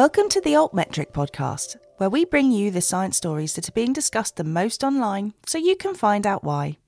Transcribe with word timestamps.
Welcome 0.00 0.30
to 0.30 0.40
the 0.40 0.54
Altmetric 0.54 1.12
podcast, 1.12 1.76
where 1.98 2.08
we 2.08 2.24
bring 2.24 2.50
you 2.50 2.70
the 2.70 2.80
science 2.80 3.18
stories 3.18 3.54
that 3.54 3.68
are 3.68 3.72
being 3.72 3.92
discussed 3.92 4.36
the 4.36 4.44
most 4.44 4.82
online 4.82 5.34
so 5.44 5.58
you 5.58 5.76
can 5.76 5.94
find 5.94 6.26
out 6.26 6.42
why. 6.42 6.78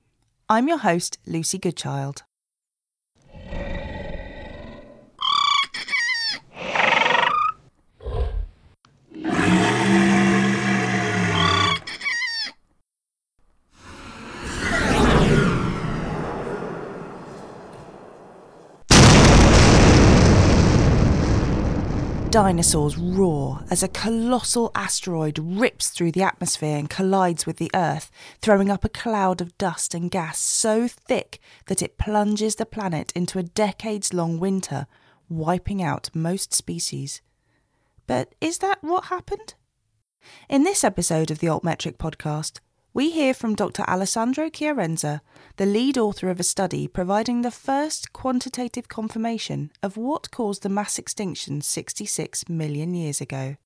I'm 0.49 0.67
your 0.67 0.79
host, 0.79 1.19
Lucy 1.27 1.59
Goodchild. 1.59 2.23
Dinosaurs 22.33 22.97
roar 22.97 23.63
as 23.69 23.83
a 23.83 23.87
colossal 23.87 24.71
asteroid 24.73 25.37
rips 25.37 25.89
through 25.89 26.11
the 26.11 26.23
atmosphere 26.23 26.77
and 26.77 26.89
collides 26.89 27.45
with 27.45 27.57
the 27.57 27.69
Earth, 27.75 28.09
throwing 28.41 28.71
up 28.71 28.83
a 28.83 28.89
cloud 28.89 29.39
of 29.39 29.55
dust 29.59 29.93
and 29.93 30.09
gas 30.09 30.39
so 30.39 30.87
thick 30.87 31.39
that 31.67 31.83
it 31.83 31.99
plunges 31.99 32.55
the 32.55 32.65
planet 32.65 33.11
into 33.15 33.37
a 33.37 33.43
decades 33.43 34.15
long 34.15 34.39
winter, 34.39 34.87
wiping 35.29 35.83
out 35.83 36.09
most 36.15 36.55
species. 36.55 37.21
But 38.07 38.33
is 38.41 38.57
that 38.57 38.83
what 38.83 39.05
happened? 39.05 39.53
In 40.49 40.63
this 40.63 40.83
episode 40.83 41.29
of 41.29 41.37
the 41.37 41.45
Altmetric 41.45 41.97
podcast, 41.97 42.61
we 42.93 43.09
hear 43.09 43.33
from 43.33 43.55
Dr. 43.55 43.83
Alessandro 43.87 44.49
Chiarenza, 44.49 45.21
the 45.57 45.65
lead 45.65 45.97
author 45.97 46.29
of 46.29 46.39
a 46.39 46.43
study 46.43 46.87
providing 46.87 47.41
the 47.41 47.49
first 47.49 48.13
quantitative 48.13 48.87
confirmation 48.87 49.71
of 49.81 49.97
what 49.97 50.29
caused 50.29 50.61
the 50.61 50.69
mass 50.69 50.99
extinction 50.99 51.61
66 51.61 52.47
million 52.47 52.93
years 52.93 53.19
ago. 53.19 53.57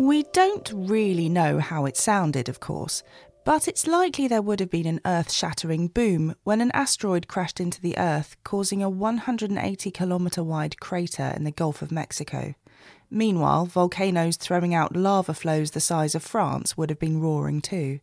We 0.00 0.24
don't 0.32 0.72
really 0.74 1.28
know 1.28 1.60
how 1.60 1.86
it 1.86 1.96
sounded, 1.96 2.48
of 2.48 2.58
course, 2.58 3.04
but 3.44 3.66
it's 3.66 3.86
likely 3.86 4.28
there 4.28 4.42
would 4.42 4.60
have 4.60 4.70
been 4.70 4.86
an 4.86 5.00
earth 5.04 5.32
shattering 5.32 5.88
boom 5.88 6.34
when 6.44 6.60
an 6.60 6.70
asteroid 6.72 7.28
crashed 7.28 7.60
into 7.60 7.80
the 7.80 7.98
Earth, 7.98 8.36
causing 8.44 8.82
a 8.82 8.90
180 8.90 9.90
kilometre 9.90 10.42
wide 10.42 10.78
crater 10.80 11.32
in 11.36 11.44
the 11.44 11.50
Gulf 11.50 11.82
of 11.82 11.90
Mexico. 11.92 12.54
Meanwhile, 13.10 13.66
volcanoes 13.66 14.36
throwing 14.36 14.74
out 14.74 14.96
lava 14.96 15.34
flows 15.34 15.72
the 15.72 15.80
size 15.80 16.14
of 16.14 16.22
France 16.22 16.76
would 16.76 16.90
have 16.90 16.98
been 16.98 17.20
roaring 17.20 17.60
too. 17.60 18.00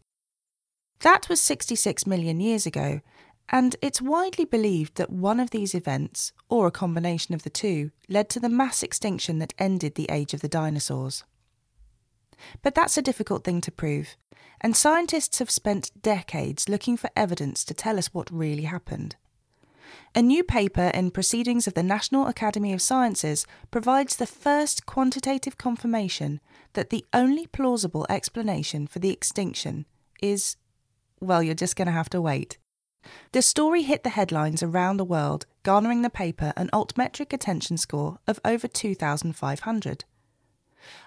That 0.99 1.29
was 1.29 1.39
66 1.41 2.05
million 2.05 2.39
years 2.39 2.65
ago, 2.65 3.01
and 3.47 3.75
it's 3.81 4.01
widely 4.01 4.45
believed 4.45 4.95
that 4.95 5.09
one 5.09 5.39
of 5.39 5.49
these 5.49 5.73
events, 5.73 6.33
or 6.49 6.67
a 6.67 6.71
combination 6.71 7.33
of 7.33 7.43
the 7.43 7.49
two, 7.49 7.91
led 8.07 8.29
to 8.29 8.39
the 8.39 8.49
mass 8.49 8.83
extinction 8.83 9.39
that 9.39 9.53
ended 9.57 9.95
the 9.95 10.09
age 10.11 10.33
of 10.33 10.41
the 10.41 10.49
dinosaurs. 10.49 11.23
But 12.61 12.75
that's 12.75 12.97
a 12.97 13.01
difficult 13.01 13.43
thing 13.43 13.61
to 13.61 13.71
prove, 13.71 14.15
and 14.61 14.75
scientists 14.75 15.39
have 15.39 15.49
spent 15.49 15.91
decades 16.01 16.69
looking 16.69 16.97
for 16.97 17.09
evidence 17.15 17.63
to 17.65 17.73
tell 17.73 17.97
us 17.97 18.13
what 18.13 18.31
really 18.31 18.63
happened. 18.63 19.15
A 20.15 20.21
new 20.21 20.43
paper 20.43 20.91
in 20.93 21.11
Proceedings 21.11 21.67
of 21.67 21.73
the 21.73 21.83
National 21.83 22.27
Academy 22.27 22.73
of 22.73 22.81
Sciences 22.81 23.45
provides 23.71 24.15
the 24.15 24.25
first 24.25 24.85
quantitative 24.85 25.57
confirmation 25.57 26.41
that 26.73 26.89
the 26.89 27.05
only 27.13 27.47
plausible 27.47 28.05
explanation 28.09 28.87
for 28.87 28.99
the 28.99 29.11
extinction 29.11 29.85
is, 30.21 30.57
well, 31.19 31.41
you're 31.43 31.55
just 31.55 31.75
going 31.75 31.87
to 31.87 31.91
have 31.91 32.09
to 32.09 32.21
wait. 32.21 32.57
The 33.31 33.41
story 33.41 33.83
hit 33.83 34.03
the 34.03 34.09
headlines 34.09 34.61
around 34.61 34.97
the 34.97 35.05
world, 35.05 35.45
garnering 35.63 36.01
the 36.01 36.09
paper 36.09 36.53
an 36.57 36.69
altmetric 36.73 37.31
attention 37.31 37.77
score 37.77 38.19
of 38.27 38.39
over 38.43 38.67
2,500. 38.67 40.05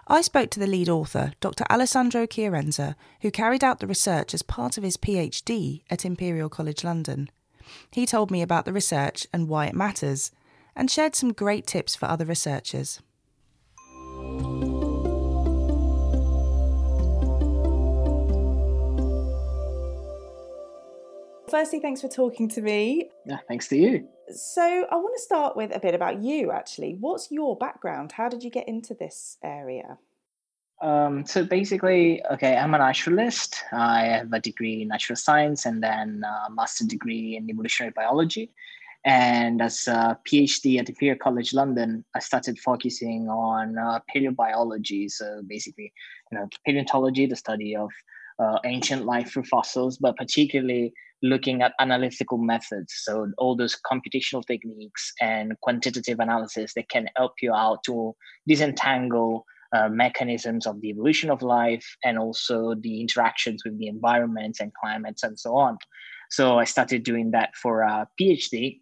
I 0.07 0.21
spoke 0.21 0.51
to 0.51 0.61
the 0.61 0.67
lead 0.67 0.89
author, 0.89 1.33
Dr. 1.41 1.65
Alessandro 1.71 2.27
Chiarenza, 2.27 2.95
who 3.21 3.31
carried 3.31 3.65
out 3.65 3.81
the 3.81 3.87
research 3.87 4.35
as 4.35 4.43
part 4.43 4.77
of 4.77 4.85
his 4.85 4.97
PhD 4.97 5.83
at 5.91 6.05
Imperial 6.05 6.49
College 6.49 6.85
London. 6.85 7.31
He 7.91 8.07
told 8.07 8.31
me 8.31 8.43
about 8.43 8.65
the 8.65 8.73
research 8.73 9.27
and 9.33 9.49
why 9.49 9.67
it 9.67 9.75
matters, 9.75 10.31
and 10.75 10.91
shared 10.91 11.15
some 11.15 11.33
great 11.33 11.67
tips 11.67 11.95
for 11.95 12.07
other 12.07 12.25
researchers. 12.25 13.01
Firstly, 21.51 21.81
thanks 21.81 22.01
for 22.01 22.09
talking 22.09 22.49
to 22.49 22.63
me. 22.63 23.11
Yeah, 23.27 23.37
thanks 23.47 23.69
to 23.69 23.77
you. 23.77 24.09
So, 24.29 24.87
I 24.91 24.97
want 24.97 25.15
to 25.17 25.23
start 25.23 25.57
with 25.57 25.75
a 25.75 25.81
bit 25.81 25.95
about 25.95 26.23
you 26.23 26.53
actually. 26.53 26.97
What's 26.99 27.31
your 27.31 27.57
background? 27.57 28.13
How 28.13 28.29
did 28.29 28.43
you 28.43 28.51
get 28.51 28.69
into 28.69 28.95
this 28.95 29.39
area? 29.43 29.99
Um, 30.83 31.25
so 31.25 31.45
basically, 31.45 32.25
okay, 32.33 32.57
I'm 32.57 32.75
a 32.75 32.79
naturalist. 32.79 33.63
I 33.73 34.07
have 34.07 34.33
a 34.33 34.41
degree 34.41 34.83
in 34.83 34.89
natural 34.89 35.17
science 35.17 35.65
and 35.65 35.81
then 35.81 36.25
a 36.25 36.51
master 36.51 36.85
degree 36.85 37.37
in 37.37 37.49
evolutionary 37.49 37.93
biology. 37.95 38.51
And 39.05 39.63
as 39.63 39.87
a 39.87 40.19
PhD 40.29 40.79
at 40.79 40.89
Imperial 40.89 41.19
College 41.19 41.55
London, 41.55 42.05
I 42.15 42.19
started 42.19 42.59
focusing 42.59 43.29
on 43.29 43.79
uh, 43.79 44.01
paleobiology. 44.15 45.11
So 45.11 45.43
basically, 45.47 45.93
you 46.31 46.39
know, 46.39 46.49
paleontology, 46.67 47.27
the 47.27 47.37
study 47.37 47.77
of 47.77 47.91
uh, 48.39 48.59
ancient 48.65 49.05
life 49.05 49.33
through 49.33 49.45
fossils, 49.45 49.99
but 49.99 50.17
particularly 50.17 50.93
looking 51.23 51.63
at 51.63 51.73
analytical 51.79 52.39
methods. 52.39 52.93
So 53.05 53.31
all 53.39 53.57
those 53.57 53.77
computational 53.91 54.45
techniques 54.45 55.13
and 55.21 55.53
quantitative 55.61 56.19
analysis 56.19 56.75
that 56.75 56.89
can 56.89 57.09
help 57.17 57.35
you 57.41 57.55
out 57.55 57.85
to 57.85 58.15
disentangle 58.47 59.47
uh, 59.73 59.89
mechanisms 59.89 60.67
of 60.67 60.81
the 60.81 60.89
evolution 60.91 61.31
of 61.31 61.43
life 61.43 61.97
and 62.05 62.19
also 62.19 62.75
the 62.75 63.01
interactions 63.01 63.63
with 63.65 63.79
the 63.79 63.87
environments 63.87 64.61
and 64.61 64.73
climates 64.75 65.23
and 65.23 65.39
so 65.39 65.57
on. 65.57 65.79
So 66.31 66.59
I 66.59 66.65
started 66.65 67.05
doing 67.05 67.31
that 67.31 67.55
for 67.57 67.83
a 67.83 68.09
PhD. 68.21 68.81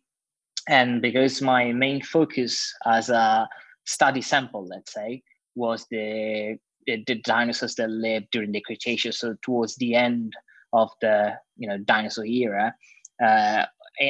And 0.69 1.03
because 1.03 1.43
my 1.43 1.73
main 1.73 2.03
focus 2.03 2.73
as 2.87 3.11
a 3.11 3.49
study 3.85 4.23
sample, 4.23 4.67
let's 4.67 4.93
say, 4.93 5.23
was 5.55 5.87
the, 5.91 6.59
the, 6.87 7.03
the 7.07 7.17
dinosaurs 7.17 7.75
that 7.77 7.91
lived 7.91 8.29
during 8.33 8.53
the 8.53 8.61
Cretaceous, 8.61 9.21
so 9.21 9.37
towards 9.43 9.77
the 9.77 9.95
end 9.95 10.33
of 10.73 10.91
the 11.01 11.35
you 11.57 11.69
know 11.69 11.79
dinosaur 11.79 12.25
era, 12.25 12.75
uh, 13.23 13.65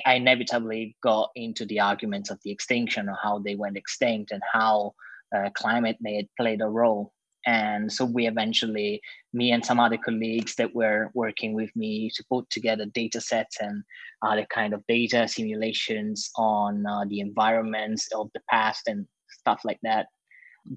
I 0.06 0.14
inevitably 0.14 0.96
got 1.02 1.30
into 1.34 1.64
the 1.66 1.80
arguments 1.80 2.30
of 2.30 2.38
the 2.44 2.50
extinction 2.50 3.08
or 3.08 3.18
how 3.20 3.40
they 3.40 3.56
went 3.56 3.76
extinct 3.76 4.30
and 4.30 4.42
how 4.52 4.94
uh, 5.34 5.50
climate 5.54 5.96
may 6.00 6.16
have 6.16 6.36
played 6.38 6.60
a 6.60 6.68
role. 6.68 7.12
And 7.46 7.90
so 7.90 8.04
we 8.04 8.28
eventually, 8.28 9.00
me 9.32 9.50
and 9.50 9.64
some 9.64 9.80
other 9.80 9.96
colleagues 9.96 10.54
that 10.56 10.74
were 10.74 11.10
working 11.14 11.54
with 11.54 11.74
me 11.74 12.10
to 12.14 12.24
put 12.30 12.48
together 12.50 12.84
data 12.86 13.20
sets 13.20 13.56
and 13.60 13.82
other 14.22 14.46
kind 14.52 14.74
of 14.74 14.86
data 14.86 15.26
simulations 15.26 16.30
on 16.36 16.84
uh, 16.86 17.04
the 17.08 17.20
environments 17.20 18.08
of 18.12 18.28
the 18.34 18.42
past 18.50 18.86
and 18.86 19.06
stuff 19.28 19.62
like 19.64 19.78
that 19.82 20.06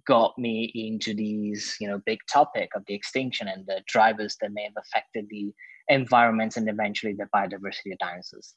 got 0.05 0.37
me 0.37 0.71
into 0.73 1.13
these 1.13 1.75
you 1.79 1.87
know 1.87 2.01
big 2.05 2.19
topic 2.31 2.69
of 2.75 2.83
the 2.87 2.93
extinction 2.93 3.47
and 3.47 3.65
the 3.65 3.81
drivers 3.87 4.37
that 4.41 4.51
may 4.53 4.63
have 4.63 4.73
affected 4.77 5.25
the 5.29 5.53
environments 5.89 6.57
and 6.57 6.69
eventually 6.69 7.13
the 7.13 7.27
biodiversity 7.35 7.91
of 7.91 7.97
dinosaurs. 7.99 8.55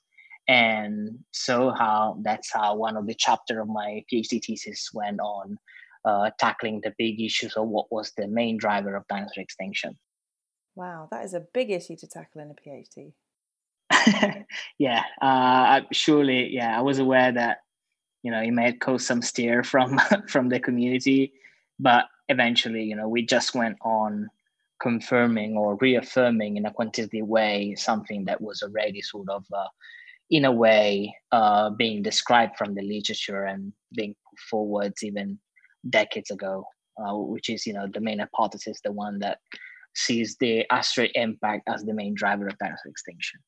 And 0.48 1.18
so 1.32 1.70
how 1.70 2.18
that's 2.22 2.52
how 2.52 2.76
one 2.76 2.96
of 2.96 3.06
the 3.06 3.16
chapter 3.18 3.60
of 3.60 3.68
my 3.68 4.04
phd 4.12 4.44
thesis 4.44 4.90
went 4.94 5.18
on 5.20 5.58
uh, 6.04 6.30
tackling 6.38 6.80
the 6.84 6.94
big 6.98 7.20
issues 7.20 7.54
of 7.56 7.66
what 7.66 7.90
was 7.90 8.12
the 8.16 8.28
main 8.28 8.56
driver 8.56 8.94
of 8.94 9.06
dinosaur 9.08 9.42
extinction. 9.42 9.98
Wow 10.76 11.08
that 11.10 11.24
is 11.24 11.34
a 11.34 11.44
big 11.52 11.70
issue 11.70 11.96
to 11.96 12.06
tackle 12.06 12.42
in 12.42 12.52
a 12.52 12.54
phd. 12.54 13.12
Yeah 14.78 15.02
uh, 15.20 15.80
surely 15.92 16.48
yeah 16.54 16.78
i 16.78 16.82
was 16.82 16.98
aware 17.00 17.32
that 17.32 17.58
you 18.26 18.32
know 18.32 18.42
it 18.42 18.50
may 18.50 18.72
cause 18.72 19.06
some 19.06 19.22
stir 19.22 19.62
from 19.62 20.00
from 20.28 20.48
the 20.48 20.58
community 20.58 21.32
but 21.78 22.06
eventually 22.28 22.82
you 22.82 22.96
know 22.96 23.08
we 23.08 23.24
just 23.24 23.54
went 23.54 23.76
on 23.82 24.28
confirming 24.82 25.56
or 25.56 25.76
reaffirming 25.76 26.56
in 26.56 26.66
a 26.66 26.72
quantitative 26.72 27.26
way 27.26 27.72
something 27.76 28.24
that 28.24 28.40
was 28.40 28.62
already 28.62 29.00
sort 29.00 29.28
of 29.28 29.44
uh, 29.54 29.68
in 30.30 30.44
a 30.44 30.50
way 30.50 31.14
uh, 31.30 31.70
being 31.70 32.02
described 32.02 32.56
from 32.58 32.74
the 32.74 32.82
literature 32.82 33.44
and 33.44 33.72
being 33.94 34.14
put 34.28 34.38
forwards 34.50 35.04
even 35.04 35.38
decades 35.88 36.32
ago 36.32 36.64
uh, 36.98 37.14
which 37.16 37.48
is 37.48 37.64
you 37.64 37.72
know 37.72 37.86
the 37.94 38.00
main 38.00 38.18
hypothesis 38.18 38.80
the 38.82 38.90
one 38.90 39.20
that 39.20 39.38
sees 39.94 40.36
the 40.40 40.66
asteroid 40.72 41.12
impact 41.14 41.62
as 41.68 41.84
the 41.84 41.94
main 41.94 42.12
driver 42.12 42.48
of 42.48 42.58
dinosaur 42.58 42.90
extinction 42.90 43.38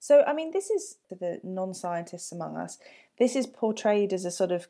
so 0.00 0.24
i 0.26 0.32
mean 0.32 0.50
this 0.50 0.70
is 0.70 0.96
for 1.08 1.14
the 1.14 1.40
non-scientists 1.44 2.32
among 2.32 2.56
us 2.56 2.78
this 3.18 3.36
is 3.36 3.46
portrayed 3.46 4.12
as 4.12 4.24
a 4.24 4.30
sort 4.30 4.50
of 4.50 4.66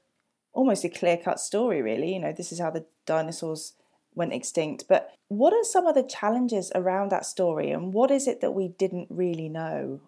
almost 0.53 0.85
a 0.85 0.89
clear-cut 0.89 1.41
story 1.41 1.81
really 1.81 2.13
you 2.13 2.21
know 2.21 2.33
this 2.37 2.53
is 2.53 2.61
how 2.61 2.71
the 2.71 2.85
dinosaurs 3.07 3.73
went 4.15 4.33
extinct. 4.33 4.85
But 4.89 5.13
what 5.29 5.53
are 5.53 5.65
some 5.65 5.87
of 5.87 5.95
the 5.95 6.03
challenges 6.03 6.71
around 6.75 7.11
that 7.11 7.27
story, 7.27 7.71
and 7.71 7.93
what 7.93 8.11
is 8.11 8.27
it 8.27 8.41
that 8.41 8.53
we 8.53 8.69
didn't 8.69 9.09
really 9.11 9.49
know? 9.49 10.01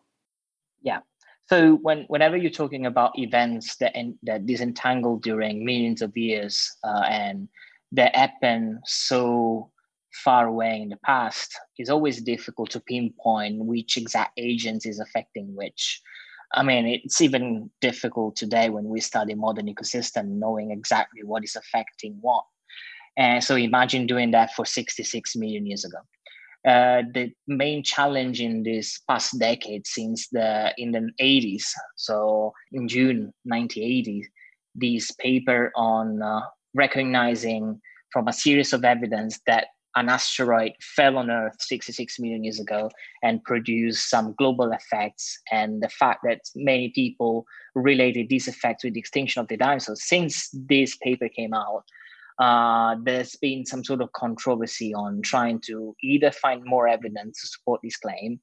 Yeah. 0.83 1.01
So 1.49 1.75
when 1.77 2.05
whenever 2.09 2.37
you're 2.37 2.51
talking 2.51 2.87
about 2.87 3.19
events 3.19 3.77
that 3.77 3.95
that 4.23 4.47
disentangle 4.47 5.19
during 5.19 5.65
millions 5.65 6.03
of 6.03 6.17
years 6.17 6.71
uh, 6.85 7.05
and 7.09 7.49
that 7.93 8.17
happen 8.17 8.81
so 8.87 9.71
far 10.13 10.47
away 10.47 10.81
in 10.81 10.91
the 10.91 10.99
past, 10.99 11.59
it's 11.79 11.91
always 11.91 12.23
difficult 12.23 12.71
to 12.71 12.81
pinpoint 12.81 13.65
which 13.65 13.97
exact 13.97 14.33
agent 14.39 14.87
is 14.87 15.01
affecting 15.01 15.55
which. 15.55 16.01
I 16.55 16.63
mean, 16.63 16.87
it's 16.87 17.21
even 17.21 17.71
difficult 17.81 18.37
today 18.37 18.69
when 18.69 18.85
we 18.85 19.01
study 19.01 19.35
modern 19.35 19.67
ecosystem, 19.67 20.39
knowing 20.39 20.71
exactly 20.71 21.23
what 21.25 21.45
is 21.45 21.57
affecting 21.57 22.19
what. 22.21 22.45
And 23.17 23.43
so 23.43 23.57
imagine 23.57 24.07
doing 24.07 24.31
that 24.33 24.55
for 24.55 24.65
66 24.65 25.37
million 25.37 25.67
years 25.67 25.85
ago. 25.85 25.99
Uh, 26.67 27.03
the 27.13 27.33
main 27.49 27.83
challenge 27.83 28.41
in 28.41 28.63
this 28.63 29.01
past 29.09 29.37
decade 29.39 29.85
since 29.85 30.29
the 30.29 30.73
in 30.79 30.93
the 30.93 31.11
80s 31.21 31.65
so 31.97 32.53
in 32.71 32.87
june 32.87 33.33
1980 33.43 34.31
this 34.77 35.11
paper 35.11 35.73
on 35.75 36.23
uh, 36.23 36.41
recognizing 36.73 37.81
from 38.13 38.29
a 38.29 38.33
series 38.33 38.73
of 38.73 38.85
evidence 38.85 39.41
that 39.45 39.69
an 39.97 40.09
asteroid 40.09 40.73
fell 40.81 41.19
on 41.19 41.31
earth 41.31 41.57
66 41.61 42.19
million 42.19 42.45
years 42.45 42.61
ago 42.61 42.91
and 43.23 43.45
produced 43.45 44.09
some 44.09 44.35
global 44.39 44.73
effects. 44.73 45.39
And 45.51 45.83
the 45.83 45.89
fact 45.89 46.21
that 46.25 46.41
many 46.55 46.91
people 46.91 47.45
related 47.75 48.29
these 48.29 48.49
effects 48.49 48.85
with 48.85 48.95
the 48.95 49.01
extinction 49.01 49.41
of 49.41 49.49
the 49.49 49.57
dinosaurs 49.57 50.05
since 50.05 50.49
this 50.53 50.97
paper 50.97 51.29
came 51.29 51.55
out 51.55 51.85
uh, 52.39 52.97
there's 53.03 53.37
been 53.37 53.65
some 53.65 53.85
sort 53.85 54.01
of 54.01 54.11
controversy 54.13 54.95
on 54.95 55.23
trying 55.23 55.61
to 55.61 55.95
either 56.03 56.31
find 56.31 56.65
more 56.65 56.89
evidence 56.89 57.41
to 57.41 57.47
support 57.47 57.81
this 57.83 57.97
claim 57.97 58.41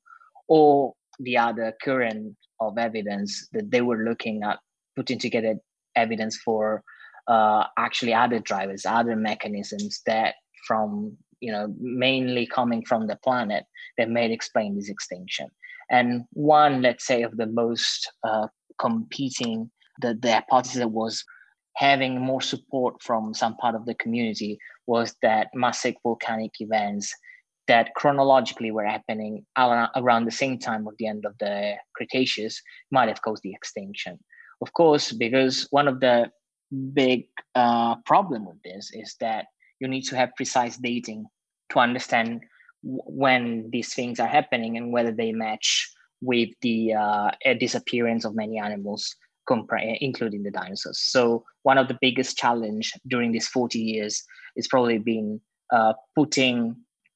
or 0.48 0.94
the 1.20 1.38
other 1.38 1.74
current 1.84 2.36
of 2.60 2.78
evidence 2.78 3.48
that 3.52 3.70
they 3.72 3.82
were 3.82 4.04
looking 4.04 4.44
at 4.44 4.60
putting 4.96 5.20
together 5.20 5.56
evidence 5.96 6.38
for 6.38 6.84
uh, 7.28 7.66
actually 7.78 8.14
other 8.14 8.40
drivers, 8.40 8.86
other 8.86 9.16
mechanisms 9.16 10.02
that 10.06 10.36
from 10.66 11.16
you 11.42 11.52
know 11.52 11.74
mainly 11.80 12.46
coming 12.48 12.84
from 12.84 13.08
the 13.08 13.16
planet 13.18 13.66
that 13.98 14.10
may 14.10 14.32
explain 14.32 14.76
this 14.76 14.90
extinction. 14.90 15.48
And 15.92 16.26
one, 16.34 16.84
let's 16.84 17.06
say, 17.06 17.24
of 17.24 17.36
the 17.38 17.48
most 17.48 18.12
uh, 18.24 18.48
competing 18.80 19.72
the, 20.02 20.18
the 20.20 20.34
hypothesis 20.34 20.78
that 20.78 20.90
was 20.90 21.24
having 21.76 22.20
more 22.20 22.42
support 22.42 23.02
from 23.02 23.34
some 23.34 23.56
part 23.58 23.76
of 23.76 23.86
the 23.86 23.96
community 23.96 24.60
was 24.86 25.16
that 25.22 25.48
massive 25.54 25.96
volcanic 26.04 26.52
events 26.60 27.14
that 27.68 27.94
chronologically 27.96 28.72
were 28.72 28.86
happening 28.86 29.46
around 29.58 30.26
the 30.26 30.32
same 30.32 30.58
time 30.58 30.88
of 30.88 30.96
the 30.98 31.08
end 31.08 31.24
of 31.26 31.38
the 31.40 31.76
Cretaceous 31.96 32.62
might 32.92 33.08
have 33.08 33.22
caused 33.22 33.44
the 33.44 33.54
extinction. 33.54 34.20
Of 34.62 34.74
course, 34.74 35.12
because 35.12 35.68
one 35.70 35.88
of 35.88 36.00
the 36.00 36.32
big 36.94 37.28
uh, 37.56 37.96
problem 38.06 38.46
with 38.46 38.62
this 38.64 38.92
is 38.92 39.16
that 39.20 39.46
you 39.80 39.88
need 39.88 40.04
to 40.04 40.16
have 40.16 40.36
precise 40.36 40.78
dating 40.78 41.26
to 41.70 41.80
understand 41.80 42.42
when 42.82 43.70
these 43.72 43.94
things 43.94 44.20
are 44.20 44.28
happening 44.28 44.78
and 44.78 44.92
whether 44.92 45.12
they 45.12 45.32
match 45.32 45.92
with 46.22 46.50
the 46.62 46.94
uh, 46.94 47.32
disappearance 47.60 48.26
of 48.26 48.36
many 48.36 48.60
animals 48.60 49.16
including 50.00 50.44
the 50.44 50.52
dinosaurs. 50.52 51.00
So 51.00 51.44
one 51.64 51.80
of 51.80 51.88
the 51.88 51.98
biggest 52.02 52.38
challenge 52.38 52.94
during 53.08 53.32
these 53.32 53.48
40 53.48 53.80
years 53.80 54.24
is 54.56 54.68
probably 54.68 55.00
been 55.00 55.42
uh, 55.74 55.94
putting 56.16 56.76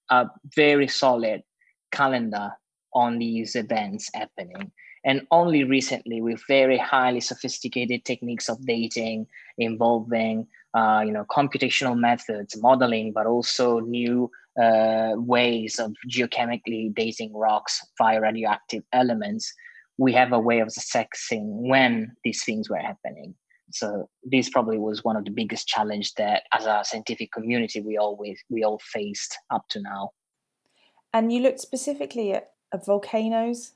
a 0.10 0.28
very 0.56 0.88
solid 0.88 1.44
calendar 1.92 2.52
on 2.94 3.20
these 3.20 3.56
events 3.56 4.10
happening. 4.14 4.72
And 5.06 5.28
only 5.32 5.64
recently, 5.64 6.22
with 6.22 6.42
very 6.48 6.78
highly 6.78 7.20
sophisticated 7.20 8.06
techniques 8.06 8.50
of 8.50 8.66
dating 8.66 9.28
involving, 9.58 10.48
you 10.76 11.12
know, 11.12 11.26
computational 11.30 11.98
methods, 11.98 12.58
modeling, 12.58 13.12
but 13.14 13.26
also 13.26 13.80
new 13.80 14.30
uh, 14.62 15.12
ways 15.16 15.80
of 15.80 15.94
geochemically 16.10 16.94
dating 16.94 17.34
rocks 17.34 17.86
via 17.98 18.22
radioactive 18.22 18.84
elements, 18.92 19.54
we 19.98 20.14
have 20.14 20.32
a 20.32 20.40
way 20.40 20.60
of 20.60 20.68
assessing 20.68 21.68
when 21.68 22.12
these 22.24 22.44
things 22.44 22.70
were 22.70 22.78
happening. 22.78 23.36
So 23.72 24.10
this 24.24 24.50
probably 24.50 24.78
was 24.78 25.04
one 25.04 25.16
of 25.16 25.26
the 25.26 25.32
biggest 25.32 25.68
challenge 25.68 26.14
that 26.16 26.44
as 26.54 26.66
a 26.66 26.84
scientific 26.84 27.32
community 27.32 27.82
we 27.82 27.98
always 27.98 28.40
we 28.50 28.64
all 28.64 28.80
faced 28.92 29.38
up 29.50 29.64
to 29.70 29.82
now. 29.82 30.12
And 31.12 31.32
you 31.32 31.42
looked 31.42 31.60
specifically 31.60 32.34
at, 32.34 32.52
at 32.72 32.86
volcanoes 32.86 33.74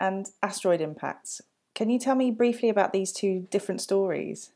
and 0.00 0.26
asteroid 0.42 0.80
impacts. 0.80 1.40
Can 1.74 1.90
you 1.90 1.98
tell 1.98 2.14
me 2.14 2.30
briefly 2.30 2.68
about 2.68 2.92
these 2.92 3.12
two 3.12 3.46
different 3.50 3.80
stories? 3.80 4.52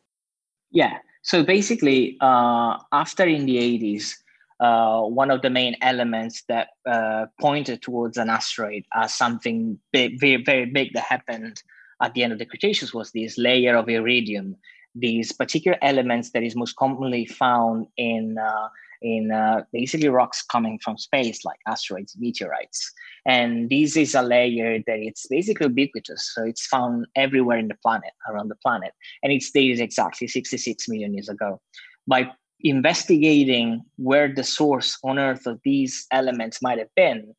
Yeah. 0.70 0.98
So 1.28 1.44
basically, 1.44 2.16
uh, 2.22 2.78
after 2.90 3.26
in 3.26 3.44
the 3.44 3.58
80s, 3.58 4.14
uh, 4.60 5.02
one 5.02 5.30
of 5.30 5.42
the 5.42 5.50
main 5.50 5.76
elements 5.82 6.42
that 6.48 6.68
uh, 6.86 7.26
pointed 7.38 7.82
towards 7.82 8.16
an 8.16 8.30
asteroid 8.30 8.84
as 8.94 9.12
something 9.12 9.78
big, 9.92 10.18
very, 10.18 10.42
very 10.42 10.64
big 10.64 10.94
that 10.94 11.02
happened 11.02 11.62
at 12.00 12.14
the 12.14 12.22
end 12.22 12.32
of 12.32 12.38
the 12.38 12.46
Cretaceous 12.46 12.94
was 12.94 13.12
this 13.12 13.36
layer 13.36 13.76
of 13.76 13.90
iridium, 13.90 14.56
these 14.94 15.30
particular 15.30 15.76
elements 15.82 16.30
that 16.30 16.42
is 16.42 16.56
most 16.56 16.76
commonly 16.76 17.26
found 17.26 17.88
in 17.98 18.38
uh, 18.38 18.68
in 19.02 19.30
uh, 19.30 19.62
basically 19.72 20.08
rocks 20.08 20.42
coming 20.42 20.78
from 20.82 20.98
space, 20.98 21.44
like 21.44 21.58
asteroids, 21.66 22.16
meteorites. 22.18 22.92
And 23.26 23.70
this 23.70 23.96
is 23.96 24.14
a 24.14 24.22
layer 24.22 24.78
that 24.86 24.98
it's 24.98 25.26
basically 25.26 25.66
ubiquitous. 25.66 26.32
So 26.34 26.44
it's 26.44 26.66
found 26.66 27.06
everywhere 27.16 27.58
in 27.58 27.68
the 27.68 27.76
planet, 27.82 28.12
around 28.28 28.48
the 28.48 28.56
planet. 28.56 28.92
And 29.22 29.32
it's 29.32 29.50
dated 29.50 29.80
exactly 29.80 30.26
66 30.26 30.88
million 30.88 31.14
years 31.14 31.28
ago. 31.28 31.60
By 32.06 32.30
investigating 32.60 33.82
where 33.96 34.32
the 34.32 34.44
source 34.44 34.98
on 35.04 35.18
Earth 35.18 35.46
of 35.46 35.60
these 35.64 36.06
elements 36.10 36.60
might 36.62 36.78
have 36.78 36.94
been, 36.96 37.34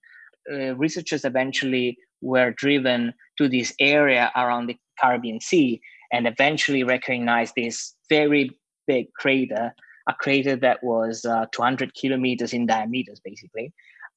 uh, 0.51 0.75
researchers 0.75 1.25
eventually 1.25 1.97
were 2.21 2.51
driven 2.51 3.13
to 3.37 3.47
this 3.47 3.73
area 3.79 4.31
around 4.35 4.67
the 4.67 4.77
Caribbean 4.99 5.39
Sea 5.39 5.81
and 6.11 6.27
eventually 6.27 6.83
recognized 6.83 7.53
this 7.55 7.95
very 8.09 8.51
big 8.87 9.13
crater, 9.13 9.73
a 10.09 10.13
crater 10.13 10.55
that 10.55 10.83
was 10.83 11.23
uh, 11.23 11.45
200 11.51 11.93
kilometers 11.93 12.51
in 12.51 12.65
diameter, 12.65 13.13
basically, 13.23 13.71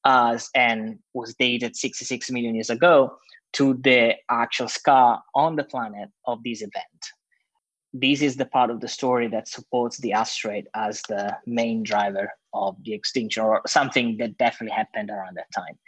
uh, 0.05 0.39
and 0.55 0.99
was 1.13 1.35
dated 1.35 1.77
66 1.77 2.31
million 2.31 2.55
years 2.55 2.71
ago 2.71 3.17
to 3.53 3.75
the 3.75 4.15
actual 4.31 4.69
scar 4.69 5.23
on 5.35 5.57
the 5.57 5.65
planet 5.65 6.09
of 6.27 6.43
this 6.43 6.63
event. 6.63 7.03
This 7.93 8.23
is 8.23 8.37
the 8.37 8.47
part 8.47 8.71
of 8.71 8.81
the 8.81 8.89
story 8.89 9.29
that 9.29 9.49
supports 9.49 9.99
the 9.99 10.15
asteroid 10.15 10.67
as 10.75 11.03
the 11.11 11.37
main 11.47 11.83
driver 11.83 12.33
of 12.55 12.77
the 12.83 12.95
extinction 12.95 13.43
or 13.43 13.61
something 13.67 14.17
that 14.17 14.39
definitely 14.39 14.75
happened 14.75 15.11
around 15.11 15.37
that 15.37 15.53
time. 15.55 15.79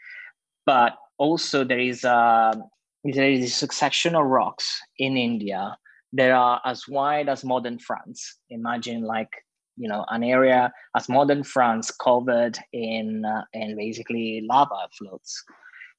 But 0.67 0.99
also 1.17 1.65
there 1.65 1.81
is 1.81 2.05
a 2.05 2.63
there 3.05 3.31
is 3.31 3.45
a 3.45 3.55
succession 3.55 4.15
of 4.15 4.25
rocks 4.25 4.81
in 4.99 5.17
india 5.19 5.77
that 6.15 6.31
are 6.31 6.61
as 6.65 6.89
wide 6.89 7.29
as 7.29 7.45
modern 7.45 7.79
france. 7.79 8.39
Imagine 8.51 9.03
like 9.03 9.44
you 9.77 9.89
know 9.89 10.05
an 10.11 10.23
area 10.23 10.73
as 10.97 11.09
modern 11.09 11.43
france 11.43 11.91
covered 11.91 12.59
in 12.73 13.25
uh, 13.25 13.43
in 13.53 13.77
basically 13.77 14.45
lava 14.49 14.89
floats 14.97 15.43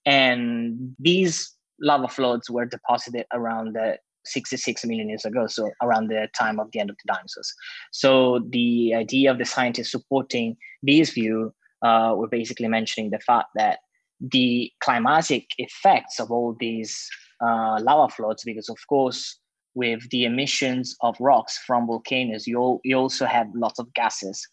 and 0.06 0.96
these 1.00 1.56
lava 1.82 2.08
floats 2.08 2.50
were 2.50 2.66
deposited 2.66 3.26
around 3.34 3.74
the 3.74 3.98
66 4.26 4.86
million 4.86 5.10
years 5.10 5.26
ago, 5.26 5.48
so 5.48 5.72
around 5.82 6.08
the 6.08 6.28
time 6.38 6.60
of 6.60 6.72
the 6.72 6.80
end 6.80 6.90
of 6.90 6.98
the 6.98 7.14
dinosaurs. 7.14 7.54
So 7.92 8.42
the 8.50 8.94
idea 8.96 9.32
of 9.32 9.38
the 9.38 9.46
scientists 9.46 9.92
supporting 9.92 10.58
this 10.82 11.12
view 11.12 11.54
uh, 11.82 12.14
were 12.16 12.28
basically 12.28 12.68
mentioning 12.68 13.12
the 13.12 13.20
fact 13.20 13.50
that 13.56 13.80
the 14.20 14.72
climatic 14.80 15.50
effects 15.58 16.20
of 16.20 16.32
all 16.32 16.56
these 16.60 17.08
uh, 17.42 17.80
lava 17.82 18.14
flows, 18.14 18.42
because 18.46 18.70
of 18.70 18.78
course, 18.88 19.40
with 19.76 20.10
the 20.10 20.26
emissions 20.26 20.96
of 21.02 21.16
rocks 21.20 21.58
from 21.58 21.86
volcanoes, 21.86 22.48
you, 22.48 22.80
you 22.84 22.96
also 22.96 23.26
have 23.26 23.48
lots 23.54 23.78
of 23.78 23.94
gases, 23.94 24.48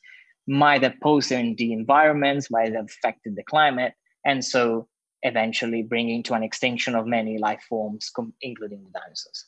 might 0.47 0.83
have 0.83 0.99
poisoned 1.01 1.57
the 1.57 1.73
environments, 1.73 2.51
might 2.51 2.75
have 2.75 2.87
affected 2.87 3.37
the 3.37 3.45
climate, 3.45 3.95
and 4.27 4.45
so 4.45 4.89
eventually 5.23 5.83
bringing 5.83 6.23
to 6.25 6.35
an 6.35 6.43
extinction 6.43 6.95
of 6.95 7.07
many 7.07 7.39
life 7.39 7.63
forms, 7.69 8.11
including 8.41 8.83
the 8.85 8.99
dinosaurs. 8.99 9.47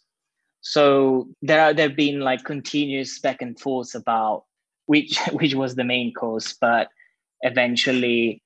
So 0.60 1.28
there 1.42 1.60
are 1.60 1.74
there 1.74 1.88
have 1.88 1.96
been 1.96 2.20
like 2.20 2.44
continuous 2.44 3.18
back 3.18 3.42
and 3.42 3.58
forth 3.58 3.94
about 3.94 4.44
which 4.86 5.18
which 5.32 5.54
was 5.54 5.74
the 5.74 5.84
main 5.84 6.14
cause, 6.14 6.54
but 6.60 6.88
eventually 7.42 8.42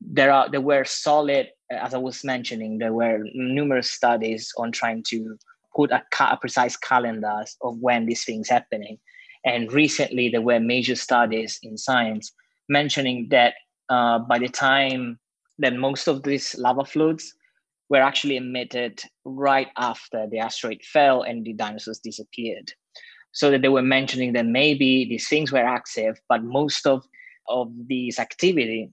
there 0.00 0.32
are 0.32 0.48
there 0.48 0.60
were 0.60 0.84
solid 0.84 1.50
as 1.70 1.94
I 1.94 1.98
was 1.98 2.24
mentioning 2.24 2.78
there 2.78 2.92
were 2.92 3.20
numerous 3.34 3.90
studies 3.90 4.50
on 4.56 4.72
trying 4.72 5.02
to 5.08 5.36
put 5.74 5.90
a, 5.90 6.02
a 6.20 6.36
precise 6.36 6.76
calendar 6.76 7.44
of 7.62 7.78
when 7.78 8.06
these 8.06 8.24
things 8.24 8.48
happening, 8.48 8.98
and 9.44 9.72
recently 9.72 10.28
there 10.28 10.42
were 10.42 10.60
major 10.60 10.96
studies 10.96 11.58
in 11.62 11.76
science 11.76 12.32
mentioning 12.68 13.28
that 13.30 13.54
uh, 13.88 14.18
by 14.18 14.38
the 14.38 14.48
time 14.48 15.18
that 15.58 15.74
most 15.74 16.06
of 16.06 16.22
these 16.22 16.56
lava 16.56 16.84
flows 16.84 17.34
were 17.90 18.00
actually 18.00 18.36
emitted 18.36 19.02
right 19.24 19.68
after 19.76 20.26
the 20.30 20.38
asteroid 20.38 20.80
fell 20.82 21.22
and 21.22 21.44
the 21.44 21.52
dinosaurs 21.52 21.98
disappeared. 21.98 22.72
So 23.32 23.50
that 23.50 23.62
they 23.62 23.68
were 23.68 23.82
mentioning 23.82 24.32
that 24.32 24.46
maybe 24.46 25.04
these 25.04 25.28
things 25.28 25.52
were 25.52 25.58
active, 25.58 26.20
but 26.28 26.42
most 26.42 26.86
of, 26.86 27.04
of 27.48 27.70
these 27.86 28.18
activity 28.18 28.90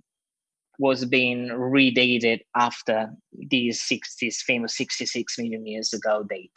was 0.80 1.06
being 1.06 1.48
redated 1.50 2.42
after 2.56 3.12
these 3.50 3.82
60s 3.82 4.38
famous 4.38 4.76
66 4.78 5.38
million 5.40 5.66
years 5.66 5.94
ago 5.94 6.24
date. 6.30 6.52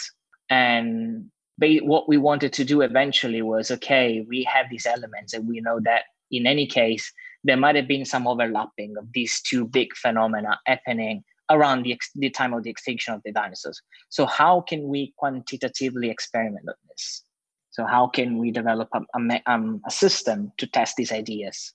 And 0.49 1.31
what 1.59 2.09
we 2.09 2.17
wanted 2.17 2.53
to 2.55 2.65
do 2.65 2.81
eventually 2.81 3.43
was 3.43 3.71
okay, 3.71 4.25
we 4.29 4.45
have 4.45 4.67
these 4.71 4.87
elements, 4.87 5.35
and 5.35 5.47
we 5.47 5.61
know 5.61 5.81
that 5.81 6.05
in 6.31 6.47
any 6.47 6.67
case, 6.67 7.13
there 7.45 7.57
might 7.57 7.77
have 7.77 7.89
been 7.89 8.05
some 8.05 8.27
overlapping 8.27 8.97
of 8.97 9.07
these 9.13 9.41
two 9.43 9.67
big 9.67 9.95
phenomena 9.97 10.59
happening 10.67 11.25
around 11.51 11.83
the, 11.83 11.93
ex- 11.93 12.13
the 12.15 12.31
time 12.31 12.55
of 12.55 12.63
the 12.63 12.71
extinction 12.71 13.13
of 13.13 13.21
the 13.25 13.33
dinosaurs. 13.33 13.81
So, 14.09 14.27
how 14.27 14.61
can 14.61 14.89
we 14.89 15.13
quantitatively 15.17 16.11
experiment 16.11 16.67
on 16.69 16.75
this? 16.89 17.23
So, 17.71 17.85
how 17.85 18.07
can 18.07 18.39
we 18.39 18.51
develop 18.51 18.89
a, 18.95 19.01
a, 19.15 19.43
um, 19.47 19.81
a 19.87 19.91
system 19.91 20.53
to 20.59 20.67
test 20.67 20.97
these 20.97 21.13
ideas? 21.13 21.73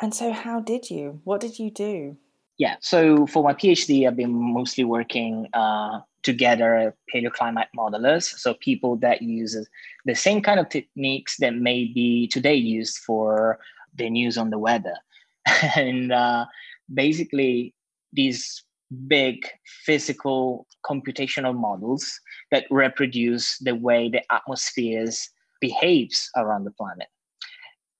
And 0.00 0.14
so, 0.14 0.32
how 0.32 0.60
did 0.60 0.90
you? 0.90 1.20
What 1.24 1.40
did 1.40 1.58
you 1.58 1.70
do? 1.70 2.16
Yeah, 2.58 2.76
so 2.80 3.26
for 3.26 3.42
my 3.42 3.54
PhD, 3.54 4.06
I've 4.06 4.16
been 4.16 4.32
mostly 4.32 4.84
working 4.84 5.48
uh, 5.54 6.00
together 6.22 6.94
paleoclimate 7.14 7.68
modelers, 7.76 8.24
so 8.24 8.54
people 8.54 8.96
that 8.96 9.22
use 9.22 9.56
the 10.04 10.14
same 10.14 10.42
kind 10.42 10.60
of 10.60 10.68
techniques 10.68 11.36
that 11.38 11.54
may 11.54 11.84
be 11.84 12.28
today 12.28 12.54
used 12.54 12.98
for 12.98 13.58
the 13.94 14.10
news 14.10 14.36
on 14.36 14.50
the 14.50 14.58
weather. 14.58 14.94
and 15.76 16.12
uh, 16.12 16.46
basically, 16.92 17.74
these 18.12 18.62
big 19.06 19.46
physical 19.84 20.66
computational 20.84 21.56
models 21.56 22.20
that 22.50 22.64
reproduce 22.70 23.58
the 23.58 23.74
way 23.74 24.08
the 24.08 24.22
atmospheres 24.32 25.30
behaves 25.60 26.28
around 26.36 26.64
the 26.64 26.72
planet. 26.72 27.08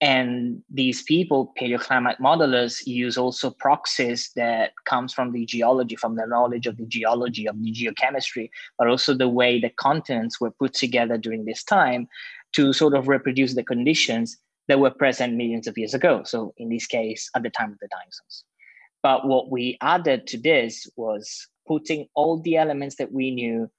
And 0.03 0.63
these 0.71 1.03
people, 1.03 1.53
paleoclimate 1.61 2.19
modelers, 2.21 2.87
use 2.87 3.19
also 3.19 3.51
proxies 3.51 4.31
that 4.35 4.73
comes 4.87 5.13
from 5.13 5.33
the 5.33 5.45
geology, 5.45 5.95
from 5.95 6.17
the 6.17 6.27
knowledge 6.27 6.67
of 6.67 6.79
the 6.79 6.87
geology, 6.87 7.47
of 7.47 7.63
the 7.63 7.71
geochemistry, 7.71 8.49
but 8.79 8.89
also 8.89 9.13
the 9.13 9.29
way 9.29 9.61
the 9.61 9.69
continents 9.69 10.41
were 10.41 10.53
put 10.53 10.73
together 10.73 11.19
during 11.19 11.45
this 11.45 11.63
time 11.63 12.09
to 12.53 12.73
sort 12.73 12.95
of 12.95 13.09
reproduce 13.09 13.55
the 13.55 13.63
conditions 13.63 14.39
that 14.69 14.81
were 14.81 14.91
present 14.91 15.35
millions 15.35 15.67
of 15.67 15.77
years 15.77 15.93
ago. 15.93 16.23
So 16.25 16.55
in 16.57 16.71
this 16.71 16.87
case, 16.87 17.29
at 17.37 17.43
the 17.43 17.51
time 17.51 17.73
of 17.73 17.79
the 17.81 17.89
dinosaurs. 17.89 18.45
But 19.03 19.27
what 19.27 19.51
we 19.51 19.77
added 19.83 20.27
to 20.29 20.39
this 20.39 20.87
was 20.97 21.47
putting 21.67 22.07
all 22.15 22.41
the 22.41 22.57
elements 22.57 22.97
that 22.97 23.13
we 23.13 23.31
knew 23.31 23.71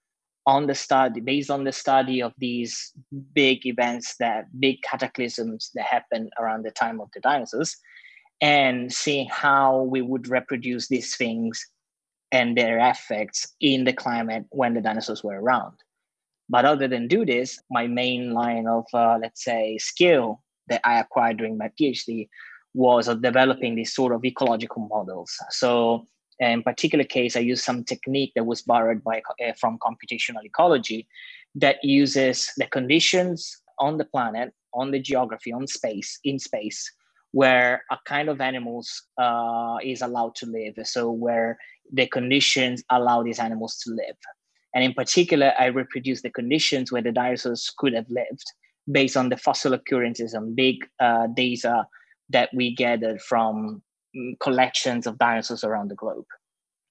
on 0.45 0.67
the 0.67 0.75
study 0.75 1.19
based 1.19 1.51
on 1.51 1.63
the 1.63 1.71
study 1.71 2.21
of 2.21 2.33
these 2.37 2.91
big 3.33 3.65
events 3.65 4.15
that 4.19 4.45
big 4.59 4.81
cataclysms 4.81 5.71
that 5.75 5.85
happened 5.85 6.31
around 6.39 6.63
the 6.63 6.71
time 6.71 6.99
of 6.99 7.09
the 7.13 7.19
dinosaurs 7.19 7.77
and 8.41 8.91
seeing 8.91 9.27
how 9.29 9.83
we 9.83 10.01
would 10.01 10.27
reproduce 10.27 10.87
these 10.87 11.15
things 11.15 11.63
and 12.31 12.57
their 12.57 12.79
effects 12.79 13.55
in 13.61 13.83
the 13.83 13.93
climate 13.93 14.45
when 14.49 14.73
the 14.73 14.81
dinosaurs 14.81 15.23
were 15.23 15.39
around. 15.39 15.73
But 16.49 16.65
other 16.65 16.87
than 16.87 17.07
do 17.07 17.25
this 17.25 17.59
my 17.69 17.87
main 17.87 18.33
line 18.33 18.67
of 18.67 18.85
uh, 18.93 19.17
let's 19.21 19.43
say 19.43 19.77
skill 19.77 20.41
that 20.67 20.81
i 20.83 20.99
acquired 20.99 21.37
during 21.37 21.57
my 21.57 21.69
phd 21.79 22.27
was 22.73 23.07
of 23.07 23.21
developing 23.21 23.75
these 23.75 23.93
sort 23.93 24.13
of 24.13 24.23
ecological 24.23 24.87
models. 24.87 25.31
So 25.49 26.05
in 26.49 26.63
particular 26.63 27.03
case, 27.03 27.35
I 27.35 27.41
used 27.41 27.63
some 27.63 27.83
technique 27.83 28.31
that 28.35 28.45
was 28.45 28.61
borrowed 28.61 29.03
by, 29.03 29.21
uh, 29.45 29.53
from 29.59 29.77
computational 29.77 30.43
ecology 30.43 31.07
that 31.55 31.83
uses 31.83 32.51
the 32.57 32.65
conditions 32.67 33.61
on 33.79 33.97
the 33.97 34.05
planet, 34.05 34.53
on 34.73 34.91
the 34.91 34.99
geography, 34.99 35.51
on 35.51 35.67
space, 35.67 36.19
in 36.23 36.39
space, 36.39 36.91
where 37.31 37.83
a 37.91 37.97
kind 38.05 38.29
of 38.29 38.41
animals 38.41 39.03
uh, 39.17 39.77
is 39.83 40.01
allowed 40.01 40.35
to 40.35 40.45
live. 40.45 40.75
So 40.83 41.11
where 41.11 41.57
the 41.91 42.07
conditions 42.07 42.83
allow 42.89 43.23
these 43.23 43.39
animals 43.39 43.77
to 43.83 43.91
live. 43.91 44.15
And 44.73 44.83
in 44.83 44.93
particular, 44.93 45.53
I 45.59 45.65
reproduced 45.65 46.23
the 46.23 46.29
conditions 46.29 46.91
where 46.91 47.01
the 47.01 47.11
dinosaurs 47.11 47.71
could 47.77 47.93
have 47.93 48.09
lived 48.09 48.45
based 48.91 49.17
on 49.17 49.29
the 49.29 49.37
fossil 49.37 49.73
occurrences 49.73 50.33
and 50.33 50.55
big 50.55 50.77
uh, 50.99 51.27
data 51.27 51.85
that 52.29 52.49
we 52.53 52.73
gathered 52.73 53.21
from 53.21 53.81
collections 54.41 55.07
of 55.07 55.17
dinosaurs 55.17 55.63
around 55.63 55.89
the 55.89 55.95
globe. 55.95 56.25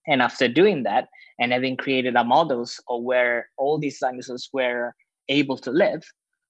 And 0.06 0.22
after 0.22 0.48
doing 0.48 0.82
that, 0.84 1.08
and 1.38 1.52
having 1.52 1.76
created 1.76 2.16
our 2.16 2.24
models 2.24 2.80
of 2.88 3.02
where 3.02 3.48
all 3.56 3.78
these 3.78 3.98
dinosaurs 3.98 4.48
were 4.52 4.94
able 5.28 5.56
to 5.58 5.70
live, 5.70 6.02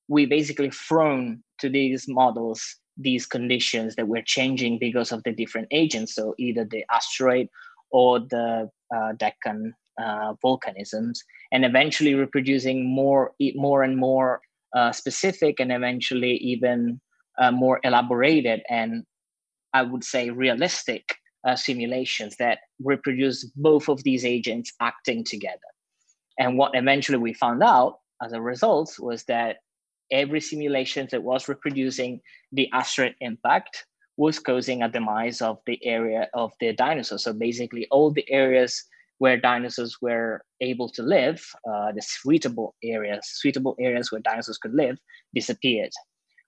we 0.09 0.27
basically 0.27 0.71
thrown 0.71 1.43
to 1.61 1.69
these 1.69 2.07
models 2.09 2.81
these 2.97 3.27
conditions 3.27 3.97
that 3.97 4.09
were 4.09 4.23
changing 4.23 4.79
because 4.79 5.13
of 5.13 5.23
the 5.25 5.33
different 5.33 5.69
agents. 5.71 6.15
So 6.15 6.35
either 6.39 6.65
the 6.65 6.85
asteroid 6.93 7.49
or 7.91 8.21
the 8.21 8.69
uh, 8.95 9.13
Deccan 9.17 9.75
uh, 10.01 10.35
volcanisms, 10.45 11.19
and 11.53 11.65
eventually 11.65 12.15
reproducing 12.15 12.87
more, 12.87 13.33
more 13.55 13.83
and 13.83 13.97
more 13.97 14.41
uh, 14.77 14.93
specific, 14.93 15.61
and 15.61 15.73
eventually 15.73 16.37
even 16.37 17.01
uh, 17.41 17.51
more 17.51 17.81
elaborated 17.85 18.63
and 18.69 19.05
I 19.73 19.83
would 19.83 20.05
say, 20.05 20.31
realistic 20.31 21.15
uh, 21.47 21.57
simulations 21.57 22.37
that 22.37 22.59
reproduce 22.83 23.45
both 23.57 23.89
of 23.89 24.03
these 24.03 24.25
agents 24.25 24.73
acting 24.81 25.25
together. 25.25 25.71
And 26.39 26.57
what 26.59 26.73
eventually 26.75 27.19
we 27.19 27.35
found 27.35 27.63
out 27.63 27.99
as 28.23 28.33
a 28.33 28.41
result 28.41 28.97
was 28.99 29.25
that 29.25 29.59
every 30.11 30.41
simulation 30.41 31.09
that 31.11 31.23
was 31.23 31.49
reproducing 31.49 32.21
the 32.53 32.69
asteroid 32.73 33.15
impact 33.21 33.85
was 34.17 34.39
causing 34.39 34.83
a 34.83 34.89
demise 34.89 35.41
of 35.41 35.59
the 35.67 35.79
area 35.85 36.29
of 36.35 36.53
the 36.61 36.75
dinosaurs. 36.75 37.25
So 37.25 37.33
basically, 37.33 37.87
all 37.91 38.11
the 38.11 38.31
areas 38.31 38.85
where 39.19 39.37
dinosaurs 39.37 39.97
were 40.01 40.43
able 40.61 40.89
to 40.89 41.03
live, 41.03 41.47
uh, 41.71 41.93
the 41.93 42.03
suitable 42.03 42.75
areas, 42.83 43.21
suitable 43.25 43.77
areas 43.79 44.11
where 44.11 44.21
dinosaurs 44.21 44.59
could 44.59 44.75
live, 44.75 44.99
disappeared. 45.35 45.91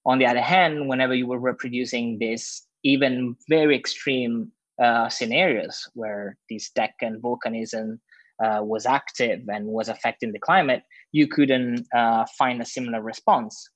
On 0.04 0.18
the 0.18 0.26
other 0.26 0.40
hand, 0.40 0.88
whenever 0.88 1.14
you 1.14 1.26
were 1.26 1.38
reproducing 1.38 2.18
this 2.18 2.66
even 2.84 3.36
very 3.48 3.76
extreme 3.76 4.52
uh, 4.82 5.08
scenarios 5.08 5.88
where 5.94 6.36
this 6.50 6.70
Deccan 6.70 7.20
volcanism 7.20 7.98
uh, 8.42 8.60
was 8.62 8.86
active 8.86 9.40
and 9.48 9.66
was 9.66 9.88
affecting 9.88 10.32
the 10.32 10.38
climate, 10.38 10.82
you 11.12 11.28
couldn't 11.28 11.86
uh, 11.94 12.24
find 12.38 12.60
a 12.60 12.64
similar 12.64 13.00
response. 13.00 13.68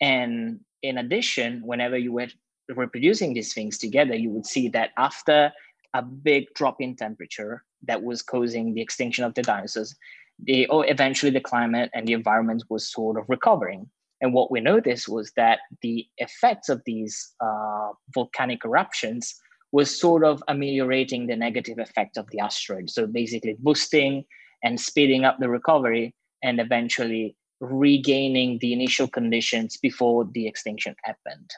And 0.00 0.60
in 0.82 0.98
addition, 0.98 1.62
whenever 1.64 1.96
you 1.96 2.12
were 2.12 2.28
reproducing 2.68 3.32
these 3.34 3.54
things 3.54 3.78
together, 3.78 4.14
you 4.14 4.30
would 4.30 4.46
see 4.46 4.68
that 4.68 4.90
after 4.98 5.52
a 5.94 6.02
big 6.02 6.52
drop 6.54 6.80
in 6.80 6.96
temperature 6.96 7.64
that 7.84 8.02
was 8.02 8.20
causing 8.20 8.74
the 8.74 8.82
extinction 8.82 9.24
of 9.24 9.34
the 9.34 9.42
dinosaurs, 9.42 9.94
the, 10.42 10.66
oh, 10.68 10.80
eventually 10.80 11.30
the 11.30 11.40
climate 11.40 11.90
and 11.94 12.06
the 12.06 12.12
environment 12.12 12.64
was 12.68 12.90
sort 12.90 13.18
of 13.18 13.24
recovering. 13.28 13.88
And 14.20 14.32
what 14.32 14.50
we 14.50 14.60
noticed 14.60 15.08
was 15.08 15.32
that 15.36 15.60
the 15.82 16.06
effects 16.18 16.68
of 16.68 16.82
these 16.86 17.34
uh, 17.40 17.90
volcanic 18.14 18.64
eruptions 18.64 19.34
was 19.72 20.00
sort 20.00 20.24
of 20.24 20.42
ameliorating 20.48 21.26
the 21.26 21.36
negative 21.36 21.78
effect 21.78 22.16
of 22.16 22.26
the 22.30 22.38
asteroid. 22.38 22.88
So 22.88 23.06
basically 23.06 23.56
boosting 23.58 24.24
and 24.62 24.80
speeding 24.80 25.24
up 25.24 25.38
the 25.40 25.48
recovery 25.48 26.14
and 26.42 26.60
eventually 26.60 27.36
regaining 27.60 28.58
the 28.60 28.72
initial 28.72 29.08
conditions 29.08 29.76
before 29.76 30.28
the 30.32 30.46
extinction 30.46 30.94
happened. 31.02 31.50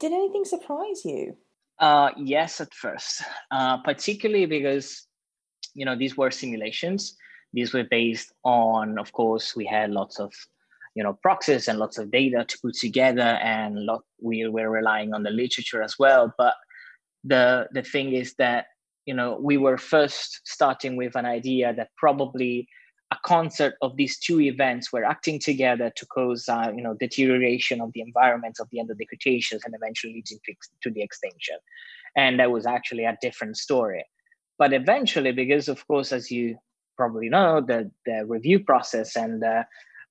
Did 0.00 0.12
anything 0.12 0.44
surprise 0.44 1.04
you? 1.04 1.36
Uh, 1.78 2.10
yes, 2.16 2.60
at 2.60 2.72
first, 2.72 3.22
uh, 3.50 3.78
particularly 3.82 4.46
because 4.46 5.06
you 5.74 5.84
know 5.84 5.96
these 5.96 6.16
were 6.16 6.30
simulations. 6.30 7.16
These 7.52 7.72
were 7.74 7.84
based 7.84 8.32
on, 8.44 8.98
of 8.98 9.12
course, 9.12 9.54
we 9.54 9.66
had 9.66 9.90
lots 9.90 10.18
of 10.18 10.32
you 10.96 11.02
know 11.02 11.12
proxies 11.22 11.68
and 11.68 11.78
lots 11.78 11.98
of 11.98 12.10
data 12.10 12.44
to 12.48 12.58
put 12.62 12.74
together 12.74 13.38
and 13.52 13.84
lot, 13.84 14.02
we 14.20 14.48
were 14.48 14.70
relying 14.70 15.12
on 15.12 15.22
the 15.22 15.30
literature 15.30 15.82
as 15.82 15.98
well. 15.98 16.34
But 16.38 16.54
the 17.22 17.68
the 17.72 17.82
thing 17.82 18.14
is 18.14 18.34
that 18.38 18.66
you 19.04 19.14
know 19.14 19.38
we 19.40 19.58
were 19.58 19.76
first 19.76 20.40
starting 20.44 20.96
with 20.96 21.14
an 21.14 21.26
idea 21.26 21.74
that 21.74 21.90
probably 21.98 22.66
a 23.12 23.16
concert 23.24 23.74
of 23.82 23.96
these 23.96 24.18
two 24.18 24.40
events 24.40 24.90
were 24.90 25.04
acting 25.04 25.38
together 25.38 25.92
to 25.96 26.06
cause 26.06 26.48
uh, 26.48 26.72
you 26.74 26.82
know 26.82 26.94
deterioration 26.94 27.82
of 27.82 27.92
the 27.92 28.00
environment 28.00 28.56
of 28.58 28.66
the 28.72 28.80
end 28.80 28.90
of 28.90 28.96
the 28.96 29.06
cretaceous 29.06 29.64
and 29.66 29.74
eventually 29.74 30.14
leading 30.14 30.38
to, 30.46 30.54
to 30.82 30.90
the 30.90 31.02
extinction. 31.02 31.56
And 32.16 32.40
that 32.40 32.50
was 32.50 32.64
actually 32.64 33.04
a 33.04 33.18
different 33.20 33.58
story. 33.58 34.04
But 34.58 34.72
eventually 34.72 35.32
because 35.32 35.68
of 35.68 35.86
course 35.86 36.10
as 36.10 36.30
you 36.30 36.56
probably 36.96 37.28
know 37.28 37.60
the 37.60 37.90
the 38.06 38.24
review 38.24 38.60
process 38.60 39.14
and 39.14 39.42